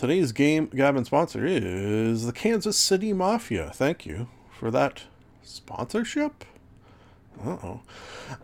Today's 0.00 0.32
game 0.32 0.70
Gabbin' 0.74 1.04
sponsor 1.04 1.44
is 1.44 2.24
the 2.24 2.32
Kansas 2.32 2.78
City 2.78 3.12
Mafia. 3.12 3.70
Thank 3.74 4.06
you 4.06 4.28
for 4.50 4.70
that 4.70 5.02
sponsorship. 5.42 6.46
Uh-oh. 7.44 7.82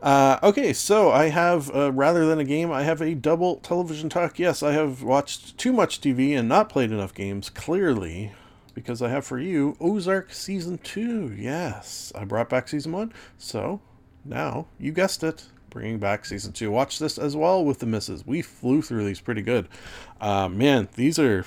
Uh, 0.03 0.39
okay, 0.43 0.75
so 0.75 1.11
I 1.11 1.31
have, 1.31 1.75
uh, 1.75 1.93
rather 1.93 2.27
than 2.27 2.39
a 2.39 2.45
game, 2.45 2.71
I 2.71 2.83
have 2.83 3.01
a 3.01 3.15
double 3.15 3.57
television 3.57 4.11
talk. 4.11 4.39
Yes, 4.39 4.63
I 4.63 4.73
have 4.73 5.03
watched 5.03 5.57
too 5.57 5.73
much 5.73 6.03
TV 6.03 6.39
and 6.39 6.47
not 6.47 6.69
played 6.69 6.93
enough 6.93 7.15
games, 7.15 7.49
clearly. 7.49 8.33
because 8.75 9.01
I 9.01 9.09
have 9.09 9.25
for 9.25 9.39
you 9.39 9.79
Ozark 9.81 10.35
Season 10.35 10.77
2. 10.77 11.37
Yes, 11.39 12.13
I 12.15 12.27
brought 12.27 12.51
back 12.51 12.69
Season 12.69 12.93
1, 12.93 13.15
so 13.39 13.81
now, 14.27 14.67
you 14.79 14.93
guessed 14.93 15.25
it, 15.25 15.47
bringing 15.77 15.99
back 15.99 16.25
Season 16.25 16.55
2. 16.55 16.71
Watch 16.71 16.99
this 16.99 17.19
as 17.19 17.37
well 17.37 17.63
with 17.63 17.81
the 17.81 17.87
misses. 17.87 18.27
We 18.27 18.41
flew 18.41 18.81
through 18.81 19.05
these 19.05 19.21
pretty 19.21 19.43
good. 19.43 19.69
Uh, 20.23 20.49
man, 20.49 20.89
these 20.97 21.19
are. 21.19 21.45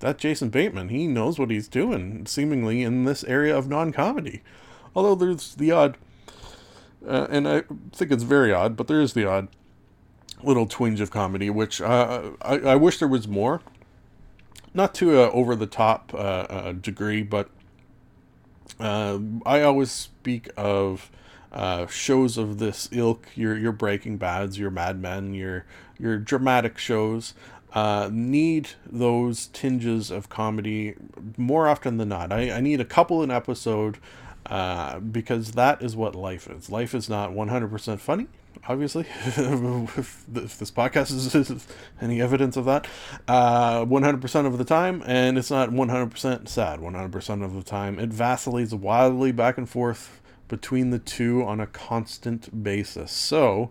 That 0.00 0.18
Jason 0.18 0.50
Bateman, 0.50 0.90
he 0.90 1.06
knows 1.06 1.38
what 1.38 1.48
he's 1.48 1.66
doing, 1.66 2.26
seemingly 2.26 2.82
in 2.82 3.04
this 3.04 3.24
area 3.24 3.56
of 3.56 3.66
non 3.66 3.92
comedy. 3.92 4.42
Although 4.94 5.14
there's 5.14 5.54
the 5.54 5.72
odd, 5.72 5.96
uh, 7.08 7.28
and 7.30 7.48
I 7.48 7.62
think 7.92 8.12
it's 8.12 8.24
very 8.24 8.52
odd, 8.52 8.76
but 8.76 8.88
there 8.88 9.00
is 9.00 9.14
the 9.14 9.24
odd 9.24 9.48
little 10.42 10.66
twinge 10.66 11.00
of 11.00 11.10
comedy, 11.10 11.48
which 11.48 11.80
uh, 11.80 12.32
I, 12.42 12.58
I 12.58 12.76
wish 12.76 12.98
there 12.98 13.08
was 13.08 13.26
more. 13.26 13.62
Not 14.74 14.94
to 14.96 15.18
a 15.18 15.30
over 15.30 15.56
the 15.56 15.66
top 15.66 16.12
uh, 16.12 16.18
uh, 16.18 16.72
degree, 16.72 17.22
but 17.22 17.48
uh, 18.78 19.18
I 19.46 19.62
always 19.62 19.90
speak 19.90 20.50
of 20.58 21.10
uh, 21.56 21.86
shows 21.86 22.36
of 22.36 22.58
this 22.58 22.88
ilk, 22.92 23.28
your 23.34 23.56
your 23.56 23.72
Breaking 23.72 24.18
Bads, 24.18 24.58
your 24.58 24.70
Mad 24.70 25.00
Men, 25.00 25.32
your 25.32 25.64
your 25.98 26.18
dramatic 26.18 26.76
shows. 26.76 27.34
Uh, 27.72 28.08
need 28.12 28.70
those 28.86 29.48
tinges 29.48 30.10
of 30.10 30.28
comedy 30.28 30.94
more 31.36 31.66
often 31.66 31.96
than 31.96 32.08
not. 32.08 32.32
I, 32.32 32.52
I 32.52 32.60
need 32.60 32.80
a 32.80 32.84
couple 32.86 33.22
an 33.22 33.30
episode 33.30 33.98
uh, 34.46 34.98
because 35.00 35.52
that 35.52 35.82
is 35.82 35.96
what 35.96 36.14
life 36.14 36.48
is. 36.48 36.70
Life 36.70 36.94
is 36.94 37.08
not 37.08 37.32
100% 37.32 37.98
funny, 37.98 38.28
obviously, 38.66 39.04
if, 39.26 40.24
this 40.26 40.70
podcast 40.70 41.10
is, 41.10 41.34
is 41.34 41.66
any 42.00 42.22
evidence 42.22 42.56
of 42.56 42.64
that. 42.64 42.86
Uh, 43.28 43.84
100% 43.84 44.46
of 44.46 44.56
the 44.56 44.64
time, 44.64 45.02
and 45.04 45.36
it's 45.36 45.50
not 45.50 45.70
100% 45.70 46.48
sad 46.48 46.80
100% 46.80 47.44
of 47.44 47.54
the 47.54 47.62
time. 47.62 47.98
It 47.98 48.10
vacillates 48.10 48.72
wildly 48.72 49.32
back 49.32 49.58
and 49.58 49.68
forth 49.68 50.22
between 50.48 50.90
the 50.90 50.98
two 50.98 51.44
on 51.44 51.60
a 51.60 51.66
constant 51.66 52.62
basis. 52.62 53.12
So, 53.12 53.70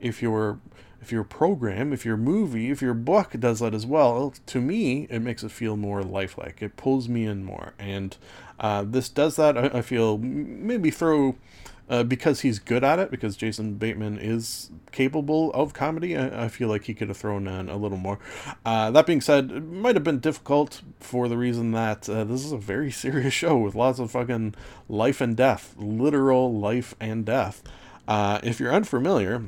if 0.00 0.22
you're 0.22 0.58
if 1.06 1.12
your 1.12 1.22
program, 1.22 1.92
if 1.92 2.04
your 2.04 2.16
movie, 2.16 2.68
if 2.70 2.82
your 2.82 2.92
book 2.92 3.32
does 3.38 3.60
that 3.60 3.74
as 3.74 3.86
well, 3.86 4.34
to 4.46 4.60
me, 4.60 5.06
it 5.08 5.20
makes 5.20 5.44
it 5.44 5.52
feel 5.52 5.76
more 5.76 6.02
lifelike. 6.02 6.60
It 6.60 6.76
pulls 6.76 7.08
me 7.08 7.26
in 7.26 7.44
more. 7.44 7.74
And 7.78 8.16
uh, 8.58 8.82
this 8.84 9.08
does 9.08 9.36
that. 9.36 9.56
I, 9.56 9.78
I 9.78 9.82
feel 9.82 10.18
maybe 10.18 10.90
throw, 10.90 11.36
uh, 11.88 12.02
because 12.02 12.40
he's 12.40 12.58
good 12.58 12.82
at 12.82 12.98
it, 12.98 13.10
because 13.10 13.36
Jason 13.36 13.74
Bateman 13.74 14.18
is 14.18 14.70
capable 14.92 15.52
of 15.52 15.72
comedy, 15.72 16.16
I, 16.16 16.44
I 16.44 16.48
feel 16.48 16.68
like 16.68 16.84
he 16.84 16.94
could 16.94 17.08
have 17.08 17.16
thrown 17.16 17.46
in 17.46 17.68
a 17.68 17.76
little 17.76 17.98
more. 17.98 18.18
Uh, 18.64 18.90
that 18.90 19.06
being 19.06 19.20
said, 19.20 19.52
it 19.52 19.64
might 19.64 19.94
have 19.94 20.04
been 20.04 20.18
difficult 20.18 20.82
for 20.98 21.28
the 21.28 21.36
reason 21.36 21.72
that 21.72 22.08
uh, 22.08 22.24
this 22.24 22.44
is 22.44 22.52
a 22.52 22.58
very 22.58 22.90
serious 22.90 23.34
show 23.34 23.56
with 23.56 23.74
lots 23.74 23.98
of 23.98 24.10
fucking 24.10 24.54
life 24.88 25.20
and 25.20 25.36
death, 25.36 25.74
literal 25.78 26.52
life 26.52 26.94
and 27.00 27.24
death. 27.24 27.62
Uh, 28.08 28.40
if 28.42 28.60
you're 28.60 28.72
unfamiliar, 28.72 29.44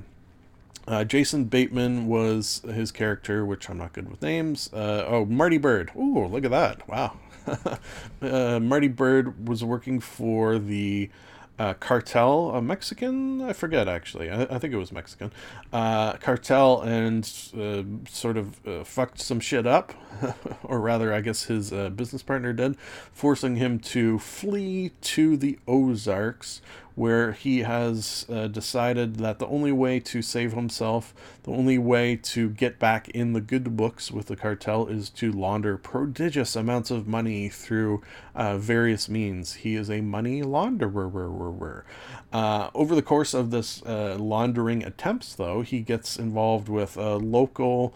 uh, 0.88 1.04
Jason 1.04 1.44
Bateman 1.44 2.06
was 2.06 2.62
his 2.64 2.90
character, 2.90 3.44
which 3.44 3.68
I'm 3.68 3.78
not 3.78 3.92
good 3.92 4.08
with 4.10 4.22
names. 4.22 4.72
Uh, 4.72 5.04
oh, 5.06 5.24
Marty 5.26 5.58
Byrde. 5.58 5.94
Ooh, 5.94 6.26
look 6.26 6.44
at 6.44 6.50
that. 6.50 6.88
Wow. 6.88 7.18
uh, 8.22 8.58
Marty 8.60 8.88
Byrde 8.88 9.44
was 9.44 9.62
working 9.62 10.00
for 10.00 10.58
the 10.58 11.10
uh, 11.58 11.74
cartel, 11.74 12.50
a 12.50 12.62
Mexican, 12.62 13.42
I 13.42 13.52
forget 13.52 13.88
actually. 13.88 14.30
I, 14.30 14.42
I 14.42 14.58
think 14.58 14.72
it 14.72 14.76
was 14.76 14.92
Mexican. 14.92 15.32
Uh, 15.72 16.12
cartel 16.14 16.80
and 16.82 17.24
uh, 17.58 17.82
sort 18.08 18.36
of 18.36 18.66
uh, 18.66 18.84
fucked 18.84 19.20
some 19.20 19.40
shit 19.40 19.66
up, 19.66 19.92
or 20.62 20.80
rather, 20.80 21.12
I 21.12 21.20
guess 21.20 21.44
his 21.44 21.72
uh, 21.72 21.90
business 21.90 22.22
partner 22.22 22.52
did, 22.52 22.76
forcing 23.12 23.56
him 23.56 23.78
to 23.80 24.18
flee 24.18 24.92
to 25.02 25.36
the 25.36 25.58
Ozarks, 25.66 26.62
where 26.98 27.30
he 27.30 27.60
has 27.60 28.26
uh, 28.28 28.48
decided 28.48 29.18
that 29.18 29.38
the 29.38 29.46
only 29.46 29.70
way 29.70 30.00
to 30.00 30.20
save 30.20 30.52
himself, 30.52 31.14
the 31.44 31.52
only 31.52 31.78
way 31.78 32.16
to 32.16 32.50
get 32.50 32.76
back 32.80 33.08
in 33.10 33.34
the 33.34 33.40
good 33.40 33.76
books 33.76 34.10
with 34.10 34.26
the 34.26 34.34
cartel 34.34 34.88
is 34.88 35.08
to 35.08 35.30
launder 35.30 35.78
prodigious 35.78 36.56
amounts 36.56 36.90
of 36.90 37.06
money 37.06 37.48
through 37.48 38.02
uh, 38.34 38.58
various 38.58 39.08
means. 39.08 39.54
He 39.54 39.76
is 39.76 39.88
a 39.88 40.00
money 40.00 40.42
launderer. 40.42 41.84
Uh, 42.32 42.68
over 42.74 42.96
the 42.96 43.02
course 43.02 43.32
of 43.32 43.52
this 43.52 43.80
uh, 43.86 44.16
laundering 44.18 44.82
attempts, 44.82 45.36
though, 45.36 45.62
he 45.62 45.82
gets 45.82 46.18
involved 46.18 46.68
with 46.68 46.98
uh, 46.98 47.14
local 47.14 47.94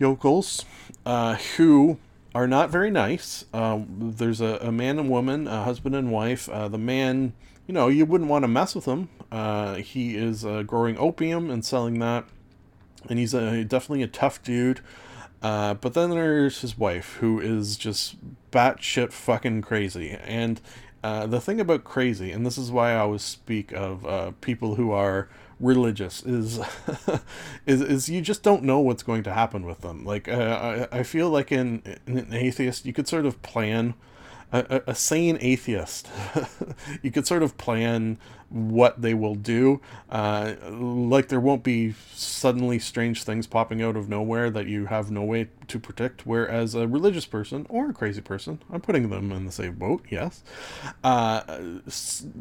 yokels 0.00 0.64
uh, 1.06 1.36
who 1.56 1.96
are 2.34 2.48
not 2.48 2.70
very 2.70 2.90
nice. 2.90 3.44
There's 3.52 4.40
a, 4.40 4.58
a, 4.62 4.72
man 4.72 4.98
and 4.98 5.08
woman, 5.08 5.46
a 5.46 5.62
husband 5.62 5.94
and 5.94 6.10
wife. 6.10 6.46
The 6.46 6.76
man, 6.76 7.34
you 7.70 7.74
know, 7.74 7.86
you 7.86 8.04
wouldn't 8.04 8.28
want 8.28 8.42
to 8.42 8.48
mess 8.48 8.74
with 8.74 8.86
him. 8.86 9.08
Uh, 9.30 9.76
he 9.76 10.16
is 10.16 10.44
uh, 10.44 10.64
growing 10.64 10.98
opium 10.98 11.48
and 11.52 11.64
selling 11.64 12.00
that, 12.00 12.24
and 13.08 13.16
he's 13.16 13.32
a, 13.32 13.62
definitely 13.62 14.02
a 14.02 14.08
tough 14.08 14.42
dude. 14.42 14.80
Uh, 15.40 15.74
but 15.74 15.94
then 15.94 16.10
there's 16.10 16.62
his 16.62 16.76
wife, 16.76 17.18
who 17.20 17.38
is 17.38 17.76
just 17.76 18.16
batshit 18.50 19.12
fucking 19.12 19.62
crazy. 19.62 20.18
And 20.24 20.60
uh, 21.04 21.28
the 21.28 21.40
thing 21.40 21.60
about 21.60 21.84
crazy, 21.84 22.32
and 22.32 22.44
this 22.44 22.58
is 22.58 22.72
why 22.72 22.90
I 22.90 22.98
always 22.98 23.22
speak 23.22 23.70
of 23.70 24.04
uh, 24.04 24.32
people 24.40 24.74
who 24.74 24.90
are 24.90 25.28
religious 25.60 26.24
is 26.24 26.58
is 27.66 27.80
is 27.82 28.08
you 28.08 28.20
just 28.20 28.42
don't 28.42 28.64
know 28.64 28.80
what's 28.80 29.04
going 29.04 29.22
to 29.22 29.32
happen 29.32 29.64
with 29.64 29.82
them. 29.82 30.04
Like 30.04 30.26
uh, 30.26 30.88
I 30.90 30.98
I 30.98 31.02
feel 31.04 31.30
like 31.30 31.52
in, 31.52 31.82
in 32.08 32.18
an 32.18 32.34
atheist 32.34 32.84
you 32.84 32.92
could 32.92 33.06
sort 33.06 33.26
of 33.26 33.40
plan 33.42 33.94
a, 34.52 34.82
a, 34.88 34.94
sane 34.94 35.38
atheist, 35.40 36.08
you 37.02 37.10
could 37.10 37.26
sort 37.26 37.42
of 37.42 37.56
plan 37.56 38.18
what 38.48 39.00
they 39.00 39.14
will 39.14 39.36
do. 39.36 39.80
Uh, 40.10 40.54
like 40.68 41.28
there 41.28 41.38
won't 41.38 41.62
be 41.62 41.94
suddenly 42.12 42.78
strange 42.78 43.22
things 43.22 43.46
popping 43.46 43.80
out 43.80 43.96
of 43.96 44.08
nowhere 44.08 44.50
that 44.50 44.66
you 44.66 44.86
have 44.86 45.10
no 45.10 45.22
way 45.22 45.48
to 45.68 45.78
predict. 45.78 46.26
Whereas 46.26 46.74
a 46.74 46.88
religious 46.88 47.26
person 47.26 47.64
or 47.68 47.90
a 47.90 47.92
crazy 47.92 48.20
person, 48.20 48.60
I'm 48.72 48.80
putting 48.80 49.08
them 49.08 49.30
in 49.30 49.46
the 49.46 49.52
same 49.52 49.76
boat, 49.76 50.04
yes. 50.10 50.42
Uh, 51.04 51.42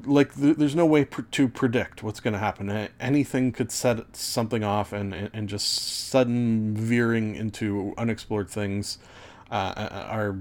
like 0.04 0.36
th- 0.36 0.58
there's 0.58 0.76
no 0.76 0.88
way 0.88 1.06
pr- 1.06 1.22
to 1.22 1.48
predict 1.48 2.02
what's 2.02 2.19
going 2.19 2.34
to 2.34 2.39
happen. 2.39 2.89
Anything 3.00 3.52
could 3.52 3.72
set 3.72 4.15
something 4.15 4.63
off 4.63 4.91
and, 4.91 5.13
and, 5.13 5.30
and 5.32 5.48
just 5.48 6.08
sudden 6.10 6.74
veering 6.74 7.36
into 7.36 7.93
unexplored 7.98 8.50
things 8.50 8.98
uh, 9.52 10.06
are 10.10 10.38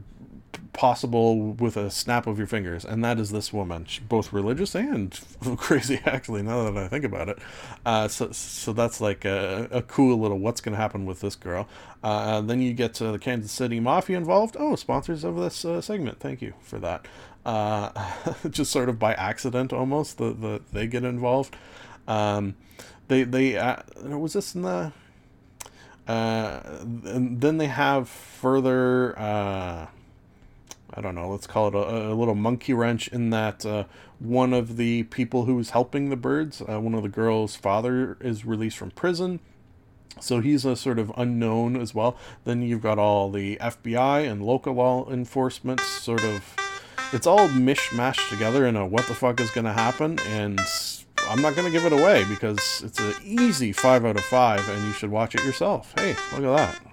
possible 0.73 1.53
with 1.53 1.77
a 1.77 1.91
snap 1.91 2.27
of 2.27 2.39
your 2.39 2.47
fingers, 2.47 2.85
and 2.85 3.05
that 3.05 3.19
is 3.19 3.31
this 3.31 3.53
woman. 3.53 3.85
She's 3.87 4.05
both 4.05 4.33
religious 4.33 4.75
and 4.75 5.19
crazy, 5.57 6.01
actually. 6.05 6.43
Now 6.43 6.71
that 6.71 6.77
I 6.77 6.89
think 6.89 7.05
about 7.05 7.29
it, 7.29 7.39
uh, 7.85 8.09
so 8.09 8.31
so 8.33 8.73
that's 8.73 9.01
like 9.01 9.25
a, 9.25 9.69
a 9.71 9.83
cool 9.83 10.19
little 10.19 10.39
what's 10.39 10.61
going 10.61 10.75
to 10.75 10.81
happen 10.81 11.07
with 11.07 11.21
this 11.21 11.35
girl. 11.35 11.69
Uh, 12.03 12.41
then 12.41 12.63
you 12.63 12.73
get 12.73 12.95
the 12.95 13.19
Kansas 13.19 13.53
City 13.53 13.81
Mafia 13.81 14.17
involved. 14.17 14.57
Oh, 14.59 14.77
sponsors 14.77 15.25
of 15.25 15.37
this 15.37 15.65
uh, 15.65 15.81
segment. 15.81 16.21
Thank 16.21 16.43
you 16.43 16.55
for 16.61 16.79
that. 16.79 17.07
Uh, 17.45 17.91
just 18.51 18.71
sort 18.71 18.89
of 18.89 18.99
by 18.99 19.15
accident, 19.15 19.73
almost 19.73 20.19
the, 20.19 20.33
the 20.33 20.63
they 20.73 20.87
get 20.87 21.05
involved. 21.05 21.57
Um, 22.07 22.57
they 23.09 23.25
they 23.25 23.57
uh, 23.57 23.83
was 24.05 24.35
this 24.35 24.55
in 24.55 24.63
the. 24.63 24.93
Uh, 26.07 26.61
and 27.05 27.39
then 27.43 27.59
they 27.59 27.67
have 27.67 28.09
further 28.09 29.15
I 30.95 31.01
don't 31.01 31.15
know, 31.15 31.29
let's 31.29 31.47
call 31.47 31.69
it 31.69 31.75
a, 31.75 32.13
a 32.13 32.15
little 32.15 32.35
monkey 32.35 32.73
wrench 32.73 33.09
in 33.09 33.31
that 33.31 33.67
uh, 33.67 33.85
one 34.19 34.53
of 34.53 34.77
the 34.77 35.05
people 35.05 35.45
who's 35.45 35.71
helping 35.71 36.09
the 36.09 36.17
Byrdes, 36.17 36.63
uh, 36.63 36.81
one 36.81 36.95
of 36.95 37.03
the 37.03 37.09
girls' 37.09 37.57
father, 37.57 38.17
is 38.21 38.45
released 38.45 38.79
from 38.79 38.91
prison. 38.93 39.41
So 40.21 40.41
he's 40.41 40.65
a 40.65 40.75
sort 40.75 40.99
of 40.99 41.13
unknown 41.17 41.77
as 41.77 41.95
well. 41.95 42.17
Then 42.45 42.63
you've 42.63 42.83
got 42.83 42.99
all 42.99 43.31
the 43.31 43.57
FBI 43.57 44.29
and 44.29 44.43
local 44.45 44.75
law 44.75 45.09
enforcement 45.11 45.81
sort 45.81 46.25
of. 46.25 46.57
It's 47.13 47.27
all 47.27 47.49
mishmashed 47.49 48.29
together 48.29 48.67
in 48.67 48.77
a 48.77 48.85
what 48.85 49.07
the 49.07 49.15
fuck 49.15 49.41
is 49.41 49.51
going 49.51 49.65
to 49.65 49.73
happen. 49.73 50.19
And 50.29 50.61
I'm 51.29 51.41
not 51.41 51.55
going 51.55 51.67
to 51.67 51.73
give 51.73 51.85
it 51.85 51.93
away 51.93 52.25
because 52.25 52.83
it's 52.85 52.99
an 52.99 53.15
easy 53.23 53.73
5 53.73 54.05
out 54.05 54.17
of 54.17 54.25
5 54.25 54.69
and 54.69 54.87
you 54.87 54.93
should 54.93 55.11
watch 55.11 55.35
it 55.35 55.45
yourself. 55.45 55.93
Hey, 55.97 56.17
look 56.33 56.45
at 56.45 56.57
that. 56.57 56.88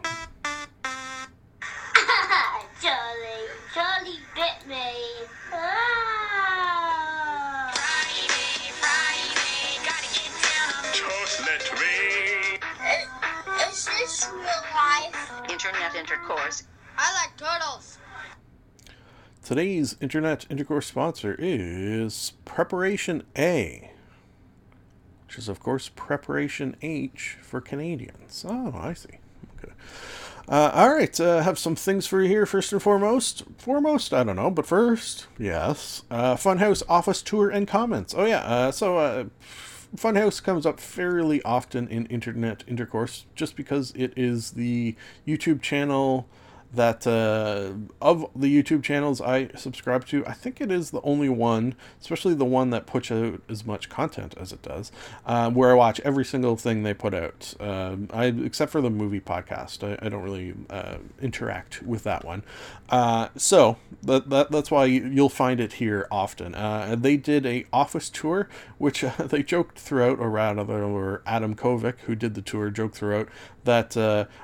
Internet 15.66 15.96
intercourse. 15.96 16.64
I 16.98 17.14
like 17.22 17.38
turtles. 17.38 17.98
Today's 19.44 19.96
internet 20.00 20.46
intercourse 20.50 20.86
sponsor 20.86 21.36
is 21.40 22.34
Preparation 22.46 23.24
A, 23.38 23.92
which 25.26 25.38
is, 25.40 25.50
of 25.50 25.60
course, 25.60 25.90
Preparation 25.90 26.76
H 26.84 27.38
for 27.42 27.62
Canadians. 27.62 28.46
Oh, 28.48 28.74
I 28.76 28.94
see. 28.94 29.20
Okay. 29.58 29.74
Uh, 30.48 30.72
all 30.74 30.94
right, 30.94 31.20
uh, 31.20 31.42
have 31.42 31.58
some 31.58 31.76
things 31.76 32.06
for 32.06 32.22
you 32.22 32.30
here. 32.30 32.46
First 32.46 32.72
and 32.72 32.82
foremost, 32.82 33.44
foremost, 33.58 34.14
I 34.14 34.24
don't 34.24 34.36
know, 34.36 34.52
but 34.52 34.68
first, 34.68 35.26
yes, 35.40 36.04
uh, 36.12 36.36
Funhaus 36.36 36.84
office 36.88 37.24
tour 37.24 37.50
and 37.50 37.68
comments. 37.68 38.14
Oh 38.16 38.26
yeah, 38.26 38.42
uh, 38.42 38.72
so 38.72 39.00
uh, 39.00 39.24
Funhaus 39.98 40.42
comes 40.42 40.66
up 40.66 40.80
fairly 40.80 41.42
often 41.44 41.88
in 41.88 42.06
internet 42.08 42.64
intercourse, 42.68 43.26
just 43.36 43.56
because 43.56 43.92
it 43.96 44.14
is 44.16 44.52
the 44.52 44.96
YouTube 45.28 45.62
channel 45.62 46.28
that 46.74 47.08
uh, 47.08 47.72
of 48.02 48.30
the 48.36 48.48
YouTube 48.48 48.84
channels 48.84 49.22
I 49.22 49.50
subscribe 49.56 50.06
to, 50.08 50.26
I 50.26 50.34
think 50.34 50.60
it 50.60 50.72
is 50.72 50.92
the 50.92 51.02
only 51.02 51.30
one, 51.30 51.76
especially 52.02 52.34
the 52.34 52.46
one 52.46 52.70
that 52.72 52.86
puts 52.86 53.12
out 53.12 53.42
as 53.50 53.66
much 53.66 53.90
content 53.90 54.36
as 54.38 54.52
it 54.52 54.62
does, 54.62 54.92
uh, 55.26 55.50
where 55.52 55.72
I 55.72 55.74
watch 55.74 56.00
every 56.02 56.26
single 56.26 56.58
thing 56.58 56.84
they 56.84 56.94
put 56.94 57.14
out. 57.14 57.54
Um, 57.60 58.10
I 58.12 58.26
except 58.26 58.72
for 58.72 58.82
the 58.82 58.90
movie 58.90 59.22
podcast, 59.22 59.84
I, 59.84 60.06
I 60.06 60.10
don't 60.10 60.24
really 60.24 60.54
uh, 60.70 60.98
interact 61.22 61.82
with 61.84 62.04
that 62.04 62.26
one. 62.26 62.44
Uh, 62.90 63.30
so 63.36 63.78
that, 64.04 64.30
that 64.30 64.52
that's 64.52 64.70
why 64.70 64.86
you'll 64.86 65.30
find 65.30 65.60
it 65.60 65.74
here 65.74 66.08
often. 66.12 66.56
Uh, 66.56 66.96
they 66.98 67.18
did 67.18 67.46
a 67.46 67.66
office 67.72 68.10
tour, 68.10 68.50
which 68.78 69.04
uh, 69.04 69.12
they 69.20 69.44
joked 69.44 69.80
throughout, 69.80 70.20
or 70.20 70.30
rather, 70.30 71.22
Adam 71.26 71.56
Kovic, 71.56 72.00
who 72.02 72.16
did 72.16 72.36
the 72.36 72.42
tour, 72.42 72.70
joked 72.70 72.96
throughout 72.96 73.30
that 73.64 73.98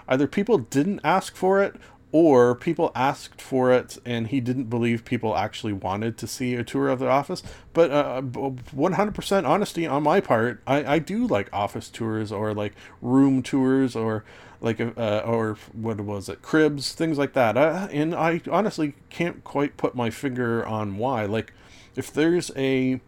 either 0.07 0.27
people 0.27 0.57
didn't 0.57 0.99
ask 1.03 1.35
for 1.35 1.61
it 1.61 1.75
or 2.11 2.55
people 2.55 2.91
asked 2.93 3.41
for 3.41 3.71
it 3.71 3.97
and 4.05 4.27
he 4.27 4.41
didn't 4.41 4.65
believe 4.65 5.05
people 5.05 5.35
actually 5.35 5.73
wanted 5.73 6.17
to 6.17 6.27
see 6.27 6.55
a 6.55 6.63
tour 6.63 6.89
of 6.89 6.99
the 6.99 7.07
office. 7.07 7.41
But 7.73 7.91
uh, 7.91 8.21
100% 8.21 9.47
honesty 9.47 9.87
on 9.87 10.03
my 10.03 10.19
part 10.19 10.61
I, 10.67 10.95
I 10.95 10.99
do 10.99 11.25
like 11.25 11.49
office 11.53 11.89
tours 11.89 12.31
or 12.31 12.53
like 12.53 12.73
room 13.01 13.41
tours 13.41 13.95
or 13.95 14.25
like 14.59 14.79
uh, 14.79 15.21
or 15.25 15.57
what 15.73 15.99
was 16.01 16.29
it 16.29 16.41
cribs 16.41 16.93
things 16.93 17.17
like 17.17 17.33
that. 17.33 17.57
Uh, 17.57 17.87
and 17.91 18.13
i 18.13 18.41
honestly 18.49 18.95
can't 19.09 19.43
quite 19.43 19.77
put 19.77 19.95
my 19.95 20.09
finger 20.09 20.65
on 20.65 20.97
why. 20.97 21.25
Like 21.25 21.53
if 21.95 22.11
there's 22.11 22.51
a 22.55 22.99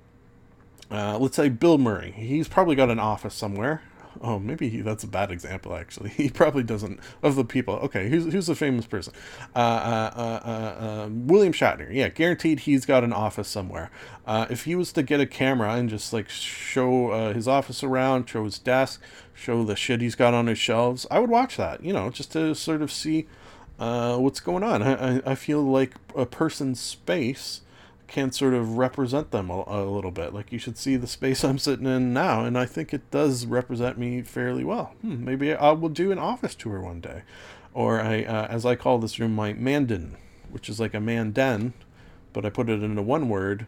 uh, 0.92 1.18
let's 1.18 1.36
say 1.36 1.50
bill 1.50 1.78
murray 1.78 2.12
he's 2.12 2.48
probably 2.48 2.76
got 2.76 2.90
an 2.90 3.00
office 3.00 3.34
somewhere 3.34 3.82
oh, 4.22 4.40
maybe 4.40 4.70
he, 4.70 4.82
that's 4.82 5.04
a 5.04 5.08
bad 5.08 5.32
example. 5.32 5.76
Actually, 5.76 6.10
he 6.18 6.30
probably 6.30 6.64
doesn't 6.64 7.00
of 7.22 7.36
the 7.36 7.46
people. 7.46 7.76
Okay, 7.76 8.10
who's 8.10 8.32
who's 8.32 8.48
the 8.48 8.56
famous 8.56 8.86
person? 8.86 9.14
Uh, 9.56 9.60
uh, 9.60 10.12
uh, 10.16 10.48
uh 10.48 11.04
um, 11.06 11.28
William 11.28 11.54
Shatner. 11.54 11.94
Yeah, 11.94 12.10
guaranteed 12.10 12.62
he's 12.62 12.86
got 12.86 13.04
an 13.04 13.14
office 13.14 13.48
somewhere. 13.48 13.92
Uh, 14.26 14.46
if 14.50 14.66
he 14.66 14.76
was 14.76 14.92
to 14.94 15.04
get 15.04 15.20
a 15.20 15.26
camera 15.26 15.74
and 15.74 15.90
just 15.90 16.14
like 16.14 16.30
show 16.30 17.34
his 17.34 17.48
office 17.48 17.84
around, 17.84 18.30
show 18.30 18.44
his 18.46 18.60
desk, 18.60 19.02
show 19.34 19.64
the 19.64 19.76
shit 19.76 20.02
he's 20.02 20.16
got 20.16 20.34
on 20.34 20.48
his 20.48 20.58
shelves, 20.58 21.06
I 21.12 21.20
would 21.20 21.30
watch 21.30 21.58
that. 21.58 21.84
You 21.84 21.94
know, 21.94 22.10
just 22.10 22.32
to 22.34 22.56
sort 22.56 22.82
of 22.82 22.92
see 22.92 23.28
what's 23.78 24.40
going 24.40 24.64
on. 24.64 24.82
I, 24.82 25.22
I 25.26 25.36
feel 25.36 25.62
like 25.62 25.96
a 26.16 26.26
person's 26.26 26.80
space 26.80 27.62
can 28.14 28.32
sort 28.32 28.54
of 28.54 28.78
represent 28.78 29.32
them 29.32 29.50
a, 29.50 29.64
a, 29.66 29.82
little 29.90 30.12
bit. 30.12 30.36
Like 30.36 30.52
you 30.52 30.60
should 30.60 30.78
see 30.78 30.96
the 30.98 31.08
space 31.08 31.44
I'm 31.44 31.58
sitting 31.58 31.88
in 31.88 32.14
now, 32.14 32.46
and 32.46 32.58
I 32.58 32.66
think 32.66 32.94
it 32.94 33.10
does 33.10 33.48
represent 33.48 33.98
me 33.98 34.22
fairly 34.22 34.64
well. 34.64 34.94
Hmm, 35.02 35.26
maybe 35.26 35.54
I 35.54 35.72
will 35.72 35.90
do 35.90 36.12
an 36.12 36.20
office 36.20 36.54
tour 36.54 36.80
one 36.80 37.02
day, 37.02 37.24
or 37.74 38.00
I, 38.00 38.24
uh, 38.24 38.48
as 38.52 38.68
I 38.68 38.76
call 38.76 39.00
this 39.00 39.18
room, 39.18 39.34
my 39.34 39.54
Mandan, 39.54 40.16
which 40.52 40.70
is 40.70 40.80
like 40.80 40.94
a 40.94 41.00
man 41.00 41.32
den, 41.32 41.74
but 42.34 42.46
I 42.46 42.52
put 42.52 42.70
it 42.70 42.84
into 42.84 43.02
one 43.02 43.30
word 43.30 43.66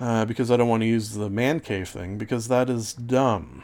uh, 0.00 0.24
because 0.24 0.50
I 0.50 0.56
don't 0.56 0.68
want 0.68 0.82
to 0.82 0.86
use 0.86 1.12
the 1.12 1.28
man 1.28 1.60
cave 1.60 1.90
thing 1.90 2.16
because 2.16 2.48
that 2.48 2.70
is 2.70 2.94
dumb. 2.94 3.62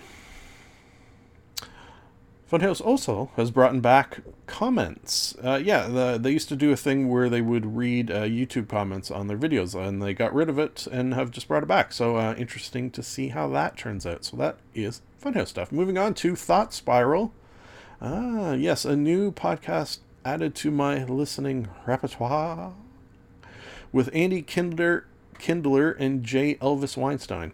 Funhaus 2.50 2.80
also 2.80 3.30
has 3.36 3.50
brought 3.50 3.82
back 3.82 4.20
comments. 4.46 5.34
Uh, 5.42 5.60
yeah, 5.62 5.88
the, 5.88 6.16
they 6.16 6.30
used 6.30 6.48
to 6.48 6.56
do 6.56 6.70
a 6.70 6.76
thing 6.76 7.08
where 7.08 7.28
they 7.28 7.40
would 7.40 7.76
read 7.76 8.08
uh, 8.10 8.22
YouTube 8.22 8.68
comments 8.68 9.10
on 9.10 9.26
their 9.26 9.36
videos, 9.36 9.74
and 9.74 10.00
they 10.00 10.14
got 10.14 10.32
rid 10.32 10.48
of 10.48 10.58
it 10.58 10.86
and 10.92 11.14
have 11.14 11.32
just 11.32 11.48
brought 11.48 11.64
it 11.64 11.68
back. 11.68 11.92
So 11.92 12.16
uh, 12.16 12.34
interesting 12.38 12.90
to 12.92 13.02
see 13.02 13.28
how 13.28 13.48
that 13.48 13.76
turns 13.76 14.06
out. 14.06 14.24
So 14.24 14.36
that 14.36 14.58
is 14.74 15.02
Funhaus 15.20 15.48
stuff. 15.48 15.72
Moving 15.72 15.98
on 15.98 16.14
to 16.14 16.36
Thought 16.36 16.72
Spiral. 16.72 17.32
Ah, 18.00 18.52
yes, 18.52 18.84
a 18.84 18.94
new 18.94 19.32
podcast 19.32 19.98
added 20.24 20.54
to 20.56 20.70
my 20.70 21.02
listening 21.04 21.68
repertoire 21.84 22.74
with 23.90 24.08
Andy 24.12 24.42
Kindler, 24.42 25.06
Kindler 25.38 25.92
and 25.92 26.22
J. 26.22 26.56
Elvis 26.56 26.96
Weinstein. 26.96 27.52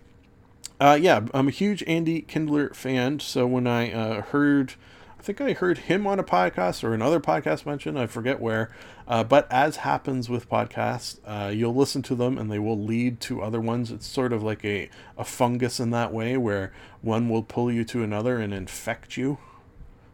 Uh, 0.83 0.99
yeah, 1.01 1.21
I'm 1.33 1.47
a 1.47 1.53
huge 1.53 1.85
Andy 1.87 2.23
Kindler 2.23 2.71
fan. 2.71 3.21
So 3.21 3.47
when 3.47 3.68
I 3.68 3.92
uh, 3.92 4.23
heard, 4.23 4.75
I 5.16 5.23
think 5.23 5.40
I 5.40 5.53
heard 5.53 5.79
him 5.79 6.09
on 6.09 6.18
a 6.18 6.25
podcast 6.25 6.83
or 6.83 6.92
another 6.92 7.21
podcast 7.21 7.64
mention, 7.64 7.97
I 7.97 8.09
forget 8.09 8.40
where. 8.40 8.68
Uh, 9.07 9.23
but 9.23 9.47
as 9.49 9.77
happens 9.77 10.29
with 10.29 10.51
podcasts, 10.51 11.21
uh, 11.25 11.51
you'll 11.51 11.77
listen 11.77 12.03
to 12.03 12.16
them 12.16 12.37
and 12.37 12.51
they 12.51 12.59
will 12.59 12.77
lead 12.77 13.21
to 13.21 13.42
other 13.42 13.61
ones. 13.61 13.92
It's 13.92 14.09
sort 14.09 14.33
of 14.33 14.42
like 14.42 14.64
a, 14.64 14.90
a 15.16 15.23
fungus 15.23 15.79
in 15.79 15.90
that 15.90 16.12
way 16.12 16.37
where 16.37 16.73
one 17.01 17.29
will 17.29 17.45
pull 17.45 17.71
you 17.71 17.85
to 17.85 18.03
another 18.03 18.38
and 18.38 18.53
infect 18.53 19.16
you 19.16 19.38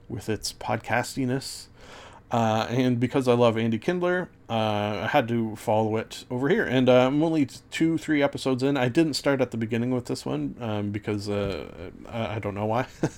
with 0.07 0.29
its 0.29 0.53
podcastiness. 0.53 1.68
Uh, 2.31 2.67
and 2.69 3.01
because 3.01 3.27
I 3.27 3.33
love 3.33 3.57
Andy 3.57 3.79
Kindler, 3.79 4.29
uh, 4.51 5.01
I 5.05 5.09
had 5.11 5.29
to 5.29 5.57
follow 5.57 5.97
it 5.97 6.25
over 6.31 6.49
here. 6.49 6.65
And 6.65 6.89
uh, 6.89 7.07
I'm 7.07 7.23
only 7.23 7.47
two, 7.71 7.97
three 7.97 8.23
episodes 8.23 8.63
in. 8.63 8.77
I 8.77 8.89
didn't 8.89 9.15
start 9.15 9.41
at 9.41 9.51
the 9.51 9.57
beginning 9.57 9.93
with 9.93 10.07
this 10.07 10.27
one 10.27 10.55
um, 10.61 10.91
because 10.91 11.29
uh, 11.31 11.67
I 12.07 12.39
don't 12.39 12.55
know 12.55 12.67
why. 12.67 12.87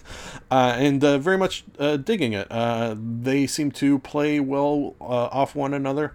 Uh, 0.51 0.75
and 0.77 1.05
uh, 1.05 1.17
very 1.17 1.39
much 1.39 1.65
digging 2.03 2.33
it. 2.33 2.49
they 3.23 3.47
seem 3.47 3.71
to 3.71 4.01
play 4.01 4.41
well 4.41 4.97
off 5.01 5.55
one 5.55 5.73
another. 5.73 6.13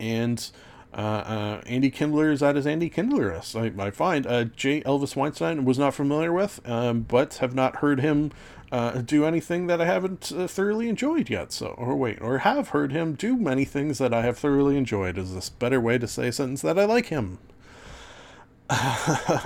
And 0.00 0.50
Andy 0.94 1.90
Kindler 1.90 2.30
is 2.30 2.42
at 2.42 2.56
his 2.56 2.66
Andy 2.66 2.88
Kindler 2.88 3.34
I, 3.34 3.72
I 3.78 3.90
find. 3.90 4.24
J. 4.56 4.80
Elvis 4.82 5.16
Weinstein 5.16 5.64
was 5.64 5.78
not 5.78 5.94
familiar 5.94 6.32
with, 6.32 6.60
um, 6.68 7.00
but 7.02 7.34
have 7.34 7.54
not 7.54 7.76
heard 7.76 8.00
him 8.00 8.30
uh, 8.74 9.02
do 9.02 9.24
anything 9.24 9.68
that 9.68 9.80
I 9.80 9.84
haven't 9.84 10.32
uh, 10.32 10.48
thoroughly 10.48 10.88
enjoyed 10.88 11.30
yet. 11.30 11.52
So, 11.52 11.68
or 11.68 11.94
wait, 11.94 12.20
or 12.20 12.38
have 12.38 12.70
heard 12.70 12.90
him 12.90 13.14
do 13.14 13.36
many 13.36 13.64
things 13.64 13.98
that 13.98 14.12
I 14.12 14.22
have 14.22 14.36
thoroughly 14.36 14.76
enjoyed. 14.76 15.16
Is 15.16 15.32
this 15.32 15.48
better 15.48 15.80
way 15.80 15.96
to 15.98 16.08
say 16.08 16.28
a 16.28 16.32
sentence 16.32 16.62
that 16.62 16.76
I 16.76 16.84
like 16.84 17.06
him? 17.06 17.38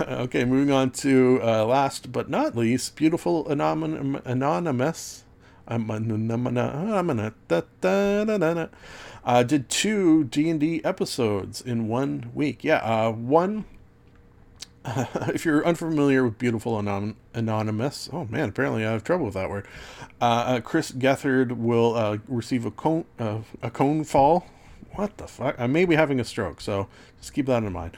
okay, 0.01 0.45
moving 0.45 0.73
on 0.73 0.89
to 0.91 1.39
uh, 1.43 1.65
last 1.65 2.11
but 2.11 2.29
not 2.29 2.55
least, 2.55 2.95
beautiful 2.95 3.45
anon- 3.51 4.21
anonymous. 4.25 5.25
Uh, 9.23 9.43
did 9.43 9.69
two 9.69 10.23
D 10.25 10.49
and 10.49 10.59
D 10.59 10.81
episodes 10.83 11.61
in 11.61 11.87
one 11.87 12.31
week. 12.33 12.63
Yeah, 12.63 12.77
uh, 12.77 13.11
one 13.11 13.65
if 15.27 15.45
you're 15.45 15.65
unfamiliar 15.65 16.23
with 16.23 16.37
Beautiful 16.37 16.77
Anon- 16.77 17.15
Anonymous, 17.33 18.09
oh 18.13 18.25
man, 18.25 18.49
apparently 18.49 18.85
I 18.85 18.91
have 18.91 19.03
trouble 19.03 19.25
with 19.25 19.33
that 19.33 19.49
word. 19.49 19.67
Uh, 20.21 20.23
uh, 20.23 20.59
Chris 20.61 20.91
Gethard 20.91 21.51
will 21.57 21.95
uh, 21.95 22.17
receive 22.27 22.65
a 22.65 22.71
cone, 22.71 23.05
uh, 23.19 23.39
a 23.61 23.69
cone 23.69 24.03
fall. 24.03 24.47
What 24.93 25.17
the 25.17 25.27
fuck? 25.27 25.55
I 25.59 25.67
may 25.67 25.85
be 25.85 25.95
having 25.95 26.19
a 26.19 26.23
stroke, 26.23 26.61
so 26.61 26.87
just 27.19 27.33
keep 27.33 27.45
that 27.45 27.63
in 27.63 27.71
mind. 27.71 27.95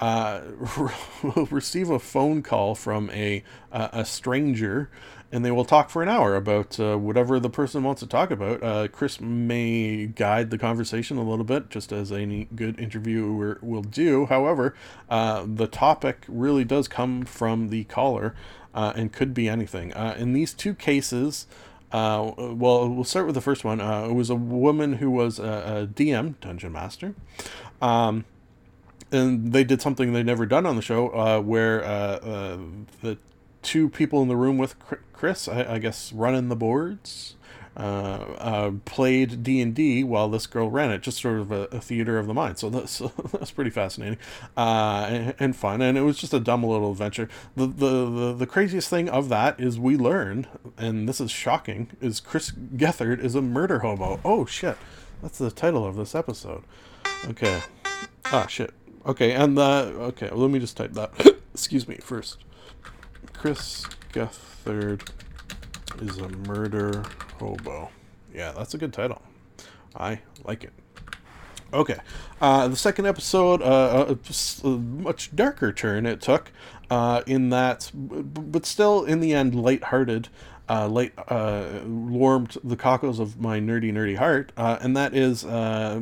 Uh, 0.00 0.42
will 1.22 1.46
receive 1.46 1.90
a 1.90 1.98
phone 1.98 2.42
call 2.42 2.74
from 2.74 3.10
a 3.10 3.42
a 3.72 4.04
stranger 4.04 4.90
and 5.34 5.44
they 5.44 5.50
will 5.50 5.64
talk 5.64 5.90
for 5.90 6.00
an 6.00 6.08
hour 6.08 6.36
about 6.36 6.78
uh, 6.78 6.96
whatever 6.96 7.40
the 7.40 7.50
person 7.50 7.82
wants 7.82 7.98
to 7.98 8.06
talk 8.06 8.30
about. 8.30 8.62
Uh, 8.62 8.86
Chris 8.86 9.20
may 9.20 10.06
guide 10.06 10.50
the 10.50 10.58
conversation 10.58 11.18
a 11.18 11.24
little 11.24 11.44
bit, 11.44 11.70
just 11.70 11.90
as 11.90 12.12
any 12.12 12.46
good 12.54 12.78
interviewer 12.78 13.58
will 13.60 13.82
do. 13.82 14.26
However, 14.26 14.76
uh, 15.10 15.44
the 15.44 15.66
topic 15.66 16.24
really 16.28 16.62
does 16.62 16.86
come 16.86 17.24
from 17.24 17.70
the 17.70 17.82
caller 17.84 18.36
uh, 18.74 18.92
and 18.94 19.12
could 19.12 19.34
be 19.34 19.48
anything. 19.48 19.92
Uh, 19.94 20.14
in 20.16 20.34
these 20.34 20.54
two 20.54 20.72
cases, 20.72 21.48
uh, 21.94 22.32
well, 22.36 22.88
we'll 22.88 23.04
start 23.04 23.26
with 23.26 23.34
the 23.34 23.40
first 23.40 23.64
one. 23.64 23.80
it 23.80 24.12
was 24.12 24.30
a 24.30 24.34
woman 24.34 24.94
who 24.94 25.10
was 25.10 25.38
a, 25.38 25.42
a 25.42 25.86
DM, 25.86 26.38
Dungeon 26.40 26.72
Master. 26.72 27.14
Um, 27.80 28.24
and 29.12 29.52
they 29.52 29.64
did 29.64 29.80
something 29.80 30.12
they'd 30.12 30.26
never 30.26 30.46
done 30.46 30.66
on 30.66 30.76
the 30.76 30.82
show, 30.82 31.40
where 31.40 31.80
the 31.80 33.18
two 33.62 33.88
people 33.88 34.22
in 34.22 34.28
the 34.28 34.36
room 34.36 34.58
with 34.58 34.76
Chris, 35.12 35.48
I, 35.48 35.74
I 35.74 35.78
guess, 35.78 36.12
running 36.12 36.48
the 36.48 36.56
boards, 36.56 37.36
uh, 37.76 37.80
uh, 37.80 38.70
played 38.84 39.42
D 39.42 39.60
and 39.60 39.74
D 39.74 40.04
while 40.04 40.28
this 40.28 40.46
girl 40.46 40.70
ran 40.70 40.90
it, 40.90 41.02
just 41.02 41.20
sort 41.20 41.40
of 41.40 41.50
a, 41.50 41.62
a 41.72 41.80
theater 41.80 42.18
of 42.18 42.26
the 42.26 42.34
mind. 42.34 42.58
So 42.58 42.70
that's 42.70 42.98
that's 43.32 43.50
pretty 43.50 43.70
fascinating 43.70 44.18
uh, 44.56 45.06
and, 45.10 45.34
and, 45.38 45.56
fun, 45.56 45.82
and 45.82 45.98
it 45.98 46.02
was 46.02 46.18
just 46.18 46.32
a 46.32 46.40
dumb 46.40 46.62
little 46.62 46.92
adventure. 46.92 47.28
The, 47.56 47.66
the 47.66 48.10
the 48.10 48.32
the 48.34 48.46
craziest 48.46 48.88
thing 48.88 49.08
of 49.08 49.28
that 49.28 49.58
is 49.58 49.78
we 49.78 49.96
learned, 49.96 50.48
and 50.78 51.08
this 51.08 51.20
is 51.20 51.30
shocking, 51.30 51.90
is 52.00 52.20
Chris 52.20 52.50
Gethard 52.50 53.18
is 53.22 53.34
a 53.34 53.42
murder 53.42 53.80
hobo. 53.80 54.20
Oh 54.24 54.46
shit, 54.46 54.76
that's 55.22 55.38
the 55.38 55.50
title 55.50 55.84
of 55.84 55.96
this 55.96 56.14
episode. 56.14 56.62
Okay, 57.26 57.62
ah 58.26 58.46
shit. 58.46 58.72
Okay, 59.06 59.32
and 59.32 59.58
the 59.58 59.94
okay, 59.98 60.28
well, 60.30 60.40
let 60.40 60.50
me 60.50 60.58
just 60.58 60.76
type 60.76 60.92
that. 60.92 61.10
Excuse 61.54 61.86
me 61.86 61.96
first. 61.96 62.38
Chris 63.32 63.84
Gethard 64.12 65.08
is 66.00 66.18
a 66.18 66.28
murder 66.28 67.04
hobo. 67.38 67.90
Yeah, 68.34 68.52
that's 68.52 68.74
a 68.74 68.78
good 68.78 68.92
title. 68.92 69.22
I 69.96 70.20
like 70.44 70.64
it. 70.64 70.72
Okay, 71.72 71.98
uh, 72.40 72.68
the 72.68 72.76
second 72.76 73.06
episode, 73.06 73.60
uh, 73.60 73.64
uh, 73.64 74.16
a 74.62 74.68
much 74.68 75.34
darker 75.34 75.72
turn 75.72 76.06
it 76.06 76.20
took, 76.20 76.52
uh, 76.88 77.22
in 77.26 77.50
that, 77.50 77.90
but 77.92 78.64
still 78.64 79.02
in 79.04 79.18
the 79.18 79.34
end 79.34 79.56
lighthearted, 79.56 80.28
uh, 80.68 80.88
light, 80.88 81.12
uh, 81.28 81.80
warmed 81.84 82.56
the 82.62 82.76
cockles 82.76 83.18
of 83.18 83.40
my 83.40 83.58
nerdy, 83.58 83.92
nerdy 83.92 84.16
heart, 84.16 84.52
uh, 84.56 84.78
and 84.80 84.96
that 84.96 85.14
is 85.14 85.44
uh, 85.44 86.00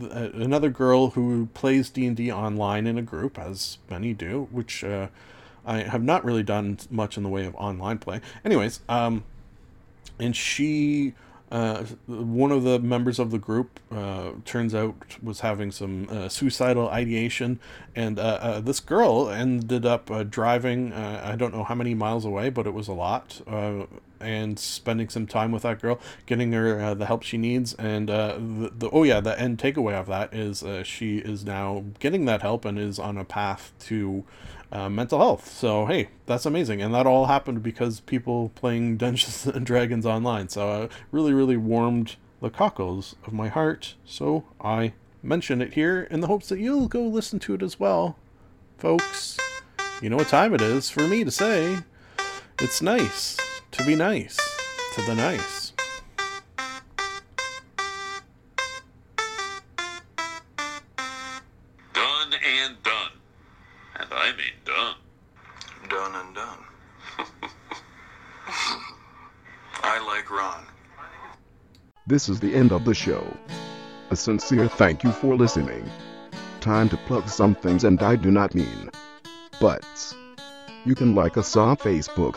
another 0.00 0.70
girl 0.70 1.10
who 1.10 1.46
plays 1.52 1.90
D 1.90 2.06
and 2.06 2.16
D 2.16 2.32
online 2.32 2.86
in 2.86 2.96
a 2.96 3.02
group, 3.02 3.38
as 3.38 3.76
many 3.90 4.14
do, 4.14 4.48
which 4.50 4.82
uh, 4.82 5.08
I 5.66 5.82
have 5.82 6.02
not 6.02 6.24
really 6.24 6.42
done 6.42 6.78
much 6.90 7.18
in 7.18 7.22
the 7.22 7.28
way 7.28 7.44
of 7.44 7.54
online 7.56 7.98
play. 7.98 8.22
Anyways, 8.42 8.80
um, 8.88 9.24
and 10.20 10.36
she 10.36 11.14
uh, 11.50 11.84
one 12.06 12.52
of 12.52 12.62
the 12.62 12.78
members 12.78 13.18
of 13.18 13.32
the 13.32 13.38
group 13.38 13.80
uh, 13.90 14.30
turns 14.44 14.72
out 14.74 14.94
was 15.20 15.40
having 15.40 15.72
some 15.72 16.08
uh, 16.08 16.28
suicidal 16.28 16.88
ideation. 16.88 17.58
And 17.96 18.20
uh, 18.20 18.22
uh, 18.22 18.60
this 18.60 18.78
girl 18.78 19.28
ended 19.28 19.84
up 19.84 20.10
uh, 20.10 20.22
driving 20.22 20.92
i 20.92 21.34
don't 21.36 21.52
know 21.52 21.64
how 21.64 21.74
many 21.74 21.94
miles 21.94 22.24
away 22.24 22.50
but 22.50 22.66
it 22.66 22.74
was 22.74 22.88
a 22.88 22.92
lot 22.92 23.40
and 24.20 24.58
spending 24.58 25.08
some 25.08 25.26
time 25.26 25.52
with 25.52 25.62
that 25.62 25.80
girl 25.80 25.98
getting 26.26 26.52
her 26.52 26.80
uh, 26.80 26.94
the 26.94 27.06
help 27.06 27.22
she 27.22 27.38
needs 27.38 27.74
and 27.74 28.10
uh, 28.10 28.34
the, 28.34 28.72
the 28.76 28.90
oh 28.90 29.02
yeah 29.02 29.20
the 29.20 29.38
end 29.40 29.58
takeaway 29.58 29.94
of 29.94 30.06
that 30.06 30.32
is 30.34 30.62
uh, 30.62 30.82
she 30.82 31.18
is 31.18 31.44
now 31.44 31.84
getting 31.98 32.24
that 32.24 32.42
help 32.42 32.64
and 32.64 32.78
is 32.78 32.98
on 32.98 33.16
a 33.16 33.24
path 33.24 33.72
to 33.78 34.24
uh, 34.72 34.88
mental 34.88 35.18
health. 35.18 35.50
So 35.50 35.86
hey, 35.86 36.08
that's 36.26 36.46
amazing, 36.46 36.80
and 36.80 36.94
that 36.94 37.06
all 37.06 37.26
happened 37.26 37.62
because 37.62 38.00
people 38.00 38.50
playing 38.54 38.96
Dungeons 38.98 39.46
and 39.46 39.66
Dragons 39.66 40.06
online. 40.06 40.48
So 40.48 40.68
uh, 40.68 40.88
really, 41.10 41.32
really 41.32 41.56
warmed 41.56 42.16
the 42.40 42.50
cockles 42.50 43.16
of 43.26 43.32
my 43.32 43.48
heart. 43.48 43.94
So 44.04 44.44
I 44.60 44.94
mention 45.22 45.60
it 45.60 45.74
here 45.74 46.06
in 46.10 46.20
the 46.20 46.26
hopes 46.26 46.48
that 46.48 46.58
you'll 46.58 46.88
go 46.88 47.02
listen 47.02 47.38
to 47.40 47.54
it 47.54 47.62
as 47.62 47.78
well, 47.78 48.16
folks. 48.78 49.36
You 50.00 50.08
know 50.08 50.16
what 50.16 50.28
time 50.28 50.54
it 50.54 50.62
is 50.62 50.88
for 50.88 51.06
me 51.06 51.24
to 51.24 51.30
say. 51.30 51.78
It's 52.58 52.80
nice 52.80 53.36
to 53.72 53.84
be 53.84 53.94
nice 53.94 54.36
to 54.94 55.02
the 55.02 55.14
nice. 55.14 55.72
Done 61.92 62.32
and 62.32 62.82
done. 62.82 63.12
And 63.96 64.08
I 64.12 64.32
mean 64.32 64.56
done. 64.64 64.96
Done 65.88 66.14
and 66.14 66.34
done. 66.34 66.58
I 69.82 70.04
like 70.06 70.30
Ron. 70.30 70.64
This 72.06 72.28
is 72.28 72.40
the 72.40 72.54
end 72.54 72.72
of 72.72 72.84
the 72.84 72.94
show. 72.94 73.24
A 74.10 74.16
sincere 74.16 74.68
thank 74.68 75.04
you 75.04 75.12
for 75.12 75.36
listening. 75.36 75.88
Time 76.60 76.88
to 76.88 76.96
plug 76.96 77.28
some 77.28 77.54
things, 77.54 77.84
and 77.84 78.02
I 78.02 78.16
do 78.16 78.30
not 78.30 78.54
mean 78.54 78.90
butts. 79.60 80.14
You 80.84 80.94
can 80.94 81.14
like 81.14 81.36
us 81.36 81.56
on 81.56 81.76
Facebook. 81.76 82.36